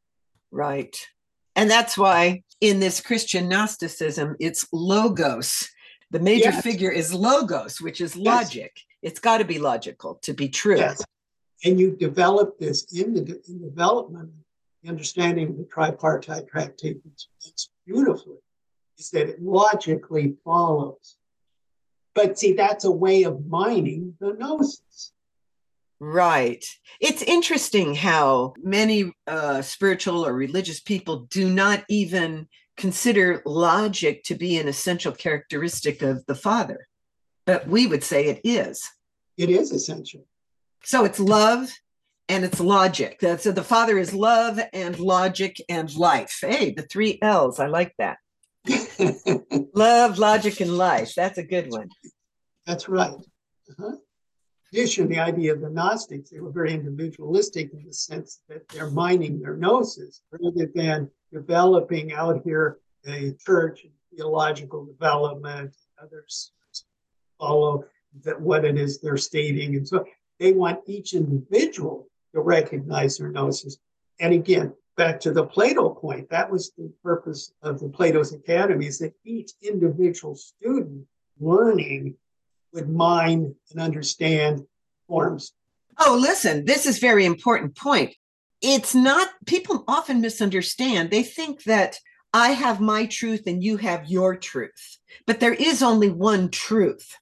Right. 0.51 0.95
And 1.55 1.69
that's 1.69 1.97
why 1.97 2.43
in 2.61 2.79
this 2.79 3.01
Christian 3.01 3.47
Gnosticism, 3.47 4.35
it's 4.39 4.65
logos. 4.71 5.69
The 6.11 6.19
major 6.19 6.51
Yes. 6.51 6.63
figure 6.63 6.91
is 6.91 7.13
logos, 7.13 7.79
which 7.79 8.01
is 8.01 8.15
logic. 8.15 8.75
It's 9.01 9.19
got 9.19 9.37
to 9.39 9.45
be 9.45 9.59
logical 9.59 10.15
to 10.23 10.33
be 10.33 10.49
true. 10.49 10.77
Yes. 10.77 11.03
And 11.63 11.79
you 11.79 11.95
develop 11.95 12.57
this 12.57 12.91
in 12.91 13.13
the 13.13 13.41
in 13.47 13.61
development, 13.61 14.31
the 14.83 14.89
understanding 14.89 15.49
of 15.49 15.57
the 15.57 15.65
tripartite 15.65 16.47
tractate 16.47 17.01
it's 17.45 17.69
beautifully, 17.85 18.37
is 18.97 19.11
that 19.11 19.29
it 19.29 19.41
logically 19.41 20.35
follows. 20.43 21.17
But 22.13 22.39
see, 22.39 22.53
that's 22.53 22.83
a 22.83 22.91
way 22.91 23.23
of 23.23 23.45
mining 23.47 24.15
the 24.19 24.33
gnosis. 24.33 25.13
Right. 25.99 26.65
It's 26.99 27.21
interesting 27.21 27.93
how 27.93 28.55
many 28.63 29.13
uh, 29.27 29.61
spiritual 29.61 30.25
or 30.25 30.33
religious 30.33 30.79
people 30.79 31.27
do 31.29 31.47
not 31.47 31.83
even 31.89 32.47
consider 32.75 33.43
logic 33.45 34.23
to 34.23 34.33
be 34.33 34.57
an 34.57 34.67
essential 34.67 35.11
characteristic 35.11 36.01
of 36.01 36.25
the 36.25 36.33
Father, 36.33 36.87
but 37.45 37.67
we 37.67 37.85
would 37.85 38.03
say 38.03 38.25
it 38.25 38.41
is. 38.43 38.83
It 39.37 39.51
is 39.51 39.71
essential. 39.71 40.25
So 40.83 41.05
it's 41.05 41.19
love 41.19 41.71
and 42.27 42.43
it's 42.43 42.59
logic. 42.59 43.19
So 43.21 43.51
the 43.51 43.63
Father 43.63 43.97
is 43.97 44.13
love 44.13 44.59
and 44.73 44.97
logic 44.99 45.57
and 45.69 45.93
life. 45.95 46.39
Hey, 46.41 46.71
the 46.71 46.83
three 46.83 47.19
L's. 47.21 47.59
I 47.59 47.67
like 47.67 47.93
that. 47.97 48.17
Love, 49.73 50.19
logic, 50.19 50.59
and 50.61 50.77
life. 50.77 51.13
That's 51.15 51.37
a 51.37 51.43
good 51.43 51.71
one. 51.71 51.89
That's 52.65 52.87
right. 52.87 53.11
Uh-huh. 53.11 53.95
In 54.71 54.79
addition, 54.79 55.09
the 55.09 55.19
idea 55.19 55.53
of 55.53 55.61
the 55.61 55.69
Gnostics, 55.69 56.29
they 56.29 56.39
were 56.39 56.51
very 56.51 56.73
individualistic 56.73 57.73
in 57.73 57.83
the 57.85 57.93
sense 57.93 58.41
that 58.47 58.67
they're 58.69 58.91
mining 58.91 59.41
their 59.41 59.57
gnosis 59.57 60.21
rather 60.31 60.71
than 60.73 61.09
developing 61.33 62.13
out 62.13 62.41
here 62.45 62.77
a 63.05 63.33
church 63.45 63.83
and 63.83 63.91
theological 64.15 64.85
development. 64.85 65.75
Others 66.01 66.51
follow 67.39 67.85
that 68.23 68.39
what 68.39 68.63
it 68.63 68.77
is 68.77 68.99
they're 68.99 69.17
stating. 69.17 69.75
And 69.75 69.87
so 69.87 70.05
they 70.41 70.53
want 70.53 70.79
each 70.87 71.13
individual 71.13 72.07
to 72.33 72.41
recognize 72.41 73.17
their 73.17 73.29
gnosis. 73.29 73.77
And 74.19 74.33
again, 74.33 74.73
back 74.97 75.19
to 75.19 75.31
the 75.31 75.45
Plato 75.45 75.91
point, 75.91 76.31
that 76.31 76.49
was 76.49 76.71
the 76.75 76.91
purpose 77.03 77.53
of 77.61 77.79
the 77.79 77.89
Plato's 77.89 78.33
Academy 78.33 78.87
is 78.87 78.97
that 78.99 79.13
each 79.23 79.51
individual 79.61 80.35
student 80.35 81.05
learning 81.39 82.15
would 82.73 82.89
mine 82.89 83.53
and 83.69 83.79
understand 83.79 84.65
forms. 85.07 85.53
Oh, 85.99 86.17
listen, 86.19 86.65
this 86.65 86.87
is 86.87 86.97
very 86.97 87.25
important 87.25 87.75
point. 87.75 88.15
It's 88.61 88.95
not 88.95 89.29
people 89.45 89.83
often 89.87 90.21
misunderstand. 90.21 91.11
They 91.11 91.23
think 91.23 91.63
that 91.65 91.99
I 92.33 92.49
have 92.49 92.79
my 92.79 93.05
truth 93.05 93.43
and 93.45 93.63
you 93.63 93.77
have 93.77 94.09
your 94.09 94.37
truth. 94.37 94.97
But 95.27 95.39
there 95.39 95.53
is 95.53 95.83
only 95.83 96.09
one 96.09 96.49
truth. 96.49 97.15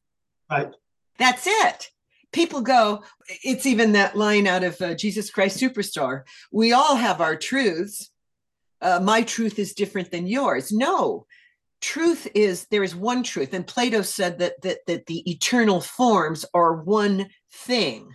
Right. 0.50 0.72
That's 1.18 1.46
it. 1.46 1.90
People 2.32 2.62
go, 2.62 3.04
it's 3.44 3.66
even 3.66 3.94
that 3.94 4.16
line 4.16 4.46
out 4.48 4.64
of 4.64 4.80
uh, 4.82 4.94
Jesus 4.94 5.32
Christ 5.32 5.60
Superstar. 5.60 6.24
We 6.52 6.74
all 6.74 6.96
have 6.96 7.22
our 7.22 7.36
truths. 7.36 8.12
Uh, 8.82 9.00
my 9.02 9.24
truth 9.24 9.58
is 9.60 9.74
different 9.74 10.12
than 10.12 10.28
yours. 10.28 10.72
No, 10.72 11.26
truth 11.82 12.28
is 12.36 12.68
there 12.70 12.84
is 12.84 12.96
one 12.96 13.24
truth. 13.24 13.54
And 13.54 13.66
Plato 13.66 14.02
said 14.04 14.40
that 14.40 14.62
that, 14.62 14.80
that 14.88 15.06
the 15.08 15.30
eternal 15.30 15.82
forms 15.82 16.46
are 16.54 16.76
one 16.84 17.30
thing. 17.52 18.10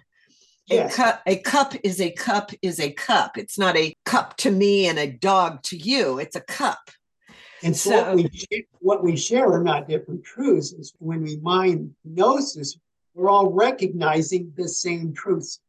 A, 0.70 0.77
Yes. 0.77 0.96
cup, 0.96 1.22
a 1.27 1.37
cup 1.37 1.74
is 1.83 2.00
a 2.00 2.11
cup 2.11 2.50
is 2.62 2.81
a 2.81 2.90
cup. 2.92 3.37
It's 3.37 3.59
not 3.59 3.77
a 3.77 3.94
cup 4.07 4.37
to 4.38 4.50
me 4.50 4.87
and 4.87 4.98
a 4.98 5.07
dog 5.12 5.62
to 5.64 5.77
you. 5.77 6.18
It's 6.18 6.37
a 6.37 6.40
cup. 6.40 6.79
And 7.62 7.77
so, 7.77 7.90
So- 7.90 8.03
what, 8.05 8.14
we, 8.16 8.29
sh- 8.33 8.62
what 8.81 9.05
we 9.05 9.16
share 9.16 9.53
are 9.53 9.62
not 9.62 9.88
different 9.88 10.24
truths. 10.24 10.72
Is 10.72 10.94
when 11.00 11.22
we 11.22 11.37
mine 11.42 11.94
gnosis, 12.05 12.79
we're 13.14 13.31
all 13.31 13.50
recognizing 13.50 14.53
the 14.57 14.68
same 14.68 15.12
truths. 15.14 15.61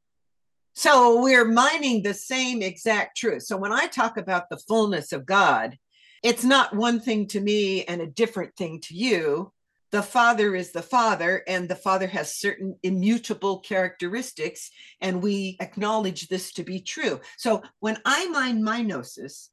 So 0.73 1.21
we're 1.21 1.45
mining 1.45 2.03
the 2.03 2.13
same 2.13 2.61
exact 2.61 3.15
truth. 3.15 3.43
So 3.43 3.55
when 3.55 3.71
I 3.71 3.87
talk 3.87 4.17
about 4.17 4.49
the 4.49 4.57
fullness 4.57 5.13
of 5.13 5.25
God, 5.25 5.77
it's 6.21 6.43
not 6.43 6.75
one 6.75 6.99
thing 6.99 7.27
to 7.27 7.39
me 7.39 7.85
and 7.85 8.01
a 8.01 8.07
different 8.07 8.55
thing 8.55 8.81
to 8.81 8.95
you. 8.95 9.53
The 9.91 10.01
Father 10.01 10.55
is 10.55 10.71
the 10.71 10.81
Father, 10.81 11.43
and 11.47 11.69
the 11.69 11.75
Father 11.75 12.07
has 12.07 12.35
certain 12.35 12.75
immutable 12.83 13.59
characteristics, 13.59 14.69
and 14.99 15.21
we 15.21 15.55
acknowledge 15.61 16.27
this 16.27 16.51
to 16.53 16.63
be 16.63 16.81
true. 16.81 17.21
So 17.37 17.63
when 17.79 17.97
I 18.03 18.27
mine 18.27 18.61
my 18.61 18.81
gnosis 18.81 19.51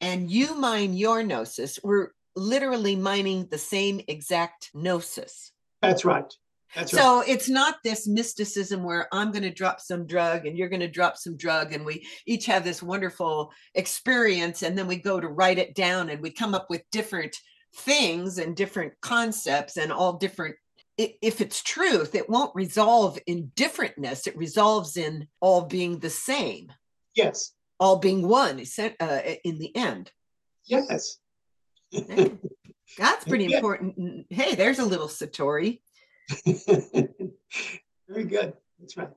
and 0.00 0.30
you 0.30 0.54
mine 0.54 0.94
your 0.94 1.22
gnosis, 1.22 1.78
we're 1.84 2.12
literally 2.34 2.96
mining 2.96 3.48
the 3.50 3.58
same 3.58 4.00
exact 4.08 4.70
gnosis. 4.72 5.52
That's 5.82 6.04
right. 6.06 6.32
That's 6.74 6.92
right. 6.92 7.02
So 7.02 7.20
it's 7.26 7.48
not 7.48 7.76
this 7.84 8.08
mysticism 8.08 8.82
where 8.82 9.06
I'm 9.12 9.30
going 9.30 9.42
to 9.42 9.50
drop 9.50 9.80
some 9.80 10.06
drug 10.06 10.46
and 10.46 10.56
you're 10.56 10.70
going 10.70 10.80
to 10.80 10.88
drop 10.88 11.16
some 11.18 11.36
drug, 11.36 11.72
and 11.72 11.84
we 11.84 12.06
each 12.26 12.46
have 12.46 12.64
this 12.64 12.82
wonderful 12.82 13.52
experience, 13.74 14.62
and 14.62 14.76
then 14.76 14.86
we 14.86 14.96
go 14.96 15.20
to 15.20 15.28
write 15.28 15.58
it 15.58 15.74
down 15.74 16.08
and 16.08 16.22
we 16.22 16.30
come 16.30 16.54
up 16.54 16.68
with 16.70 16.82
different 16.90 17.36
things 17.76 18.38
and 18.38 18.56
different 18.56 18.92
concepts 19.00 19.76
and 19.76 19.92
all 19.92 20.14
different. 20.14 20.56
If 20.98 21.40
it's 21.40 21.62
truth, 21.62 22.14
it 22.14 22.28
won't 22.28 22.54
resolve 22.54 23.18
in 23.26 23.50
differentness, 23.56 24.26
it 24.26 24.36
resolves 24.36 24.96
in 24.96 25.26
all 25.40 25.62
being 25.62 25.98
the 25.98 26.10
same, 26.10 26.70
Yes. 27.14 27.52
all 27.80 27.96
being 27.98 28.26
one 28.28 28.62
uh, 29.00 29.20
in 29.44 29.58
the 29.58 29.74
end. 29.74 30.10
Yes. 30.66 31.18
That's 31.90 33.24
pretty 33.26 33.46
Yeah. 33.46 33.56
important. 33.56 34.26
Hey, 34.30 34.54
there's 34.54 34.78
a 34.78 34.84
little 34.84 35.08
Satori. 35.08 35.80
Very 38.08 38.24
good. 38.24 38.54
That's 38.78 38.96
right. 38.96 39.10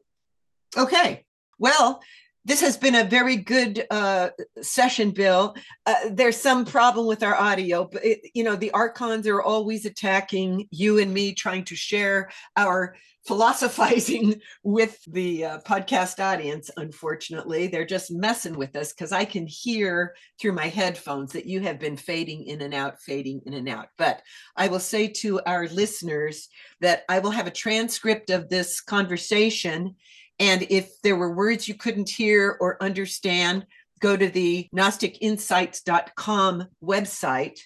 Okay. 0.78 1.25
Well, 1.58 2.01
this 2.45 2.62
has 2.62 2.77
been 2.77 2.95
a 2.95 3.03
very 3.03 3.36
good 3.36 3.86
uh, 3.89 4.29
session, 4.62 5.12
Bill. 5.12 5.55
Uh, 5.86 5.95
there's 6.12 6.38
some 6.38 6.63
problem 6.63 7.08
with 7.08 7.23
our 7.23 7.36
audio, 7.36 7.89
but 7.91 8.05
it, 8.05 8.19
you 8.34 8.43
know 8.43 8.55
the 8.55 8.71
archons 8.71 9.27
are 9.27 9.41
always 9.41 9.86
attacking 9.86 10.67
you 10.71 10.99
and 10.99 11.13
me, 11.13 11.34
trying 11.34 11.65
to 11.65 11.75
share 11.75 12.29
our 12.55 12.95
philosophizing 13.25 14.39
with 14.63 14.99
the 15.08 15.45
uh, 15.45 15.60
podcast 15.62 16.23
audience. 16.23 16.69
Unfortunately, 16.77 17.67
they're 17.67 17.86
just 17.86 18.12
messing 18.12 18.55
with 18.55 18.75
us 18.75 18.93
because 18.93 19.12
I 19.12 19.25
can 19.25 19.47
hear 19.47 20.13
through 20.39 20.53
my 20.53 20.67
headphones 20.67 21.34
that 21.34 21.45
you 21.45 21.62
have 21.62 21.79
been 21.79 21.97
fading 21.97 22.45
in 22.45 22.62
and 22.62 22.73
out, 22.73 23.01
fading 23.01 23.41
in 23.45 23.53
and 23.53 23.67
out. 23.67 23.88
But 23.97 24.21
I 24.55 24.67
will 24.67 24.79
say 24.79 25.08
to 25.08 25.41
our 25.47 25.67
listeners 25.67 26.47
that 26.81 27.03
I 27.10 27.19
will 27.19 27.31
have 27.31 27.47
a 27.47 27.51
transcript 27.51 28.29
of 28.29 28.49
this 28.49 28.81
conversation. 28.81 29.95
And 30.39 30.65
if 30.69 31.01
there 31.01 31.15
were 31.15 31.33
words 31.33 31.67
you 31.67 31.75
couldn't 31.75 32.09
hear 32.09 32.57
or 32.59 32.81
understand, 32.83 33.65
go 34.01 34.17
to 34.17 34.27
the 34.29 34.67
gnosticinsights.com 34.75 36.67
website 36.83 37.59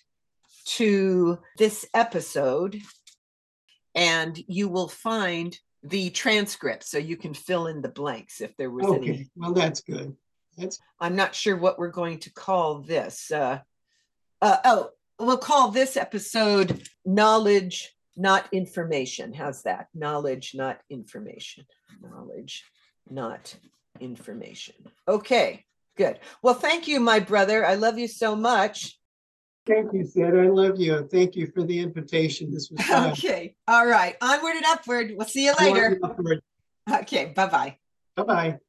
to 0.65 1.39
this 1.57 1.85
episode, 1.93 2.79
and 3.95 4.39
you 4.47 4.69
will 4.69 4.87
find 4.87 5.57
the 5.81 6.09
transcript 6.11 6.83
so 6.83 6.97
you 6.97 7.17
can 7.17 7.33
fill 7.33 7.67
in 7.67 7.81
the 7.81 7.89
blanks 7.89 8.41
if 8.41 8.55
there 8.57 8.69
was 8.69 8.85
Okay, 8.85 9.09
any. 9.09 9.29
well, 9.35 9.53
that's 9.53 9.81
good. 9.81 10.15
That's, 10.57 10.79
I'm 10.99 11.15
not 11.15 11.33
sure 11.33 11.55
what 11.55 11.79
we're 11.79 11.87
going 11.89 12.19
to 12.19 12.31
call 12.31 12.81
this. 12.81 13.31
Uh, 13.31 13.59
uh, 14.41 14.57
oh, 14.65 14.89
we'll 15.17 15.37
call 15.37 15.71
this 15.71 15.97
episode 15.97 16.83
Knowledge, 17.05 17.95
Not 18.19 18.49
Information. 18.51 19.33
How's 19.33 19.63
that? 19.63 19.87
Knowledge, 19.93 20.51
not 20.53 20.81
information. 20.89 21.63
Knowledge, 22.01 22.65
not 23.09 23.55
information. 24.01 24.75
Okay, 25.07 25.63
good. 25.95 26.19
Well, 26.43 26.53
thank 26.53 26.89
you, 26.89 26.99
my 26.99 27.19
brother. 27.19 27.65
I 27.65 27.75
love 27.75 27.97
you 27.97 28.09
so 28.09 28.35
much. 28.35 28.99
thank 29.65 29.93
you, 29.93 30.05
Cyd. 30.05 30.35
I 30.35 30.49
love 30.49 30.77
you. 30.77 31.07
Thank 31.09 31.37
you 31.37 31.47
for 31.47 31.63
the 31.63 31.79
invitation. 31.79 32.51
This 32.51 32.69
was 32.69 32.85
fun. 32.85 33.11
Okay, 33.11 33.55
all 33.69 33.87
right. 33.87 34.17
Onward 34.21 34.57
and 34.57 34.65
upward. 34.65 35.13
We'll 35.15 35.27
see 35.27 35.45
you 35.45 35.53
later. 35.57 35.97
Okay. 36.91 37.31
Bye 37.33 37.45
bye. 37.45 37.77
bye. 38.15 38.23
bye. 38.23 38.59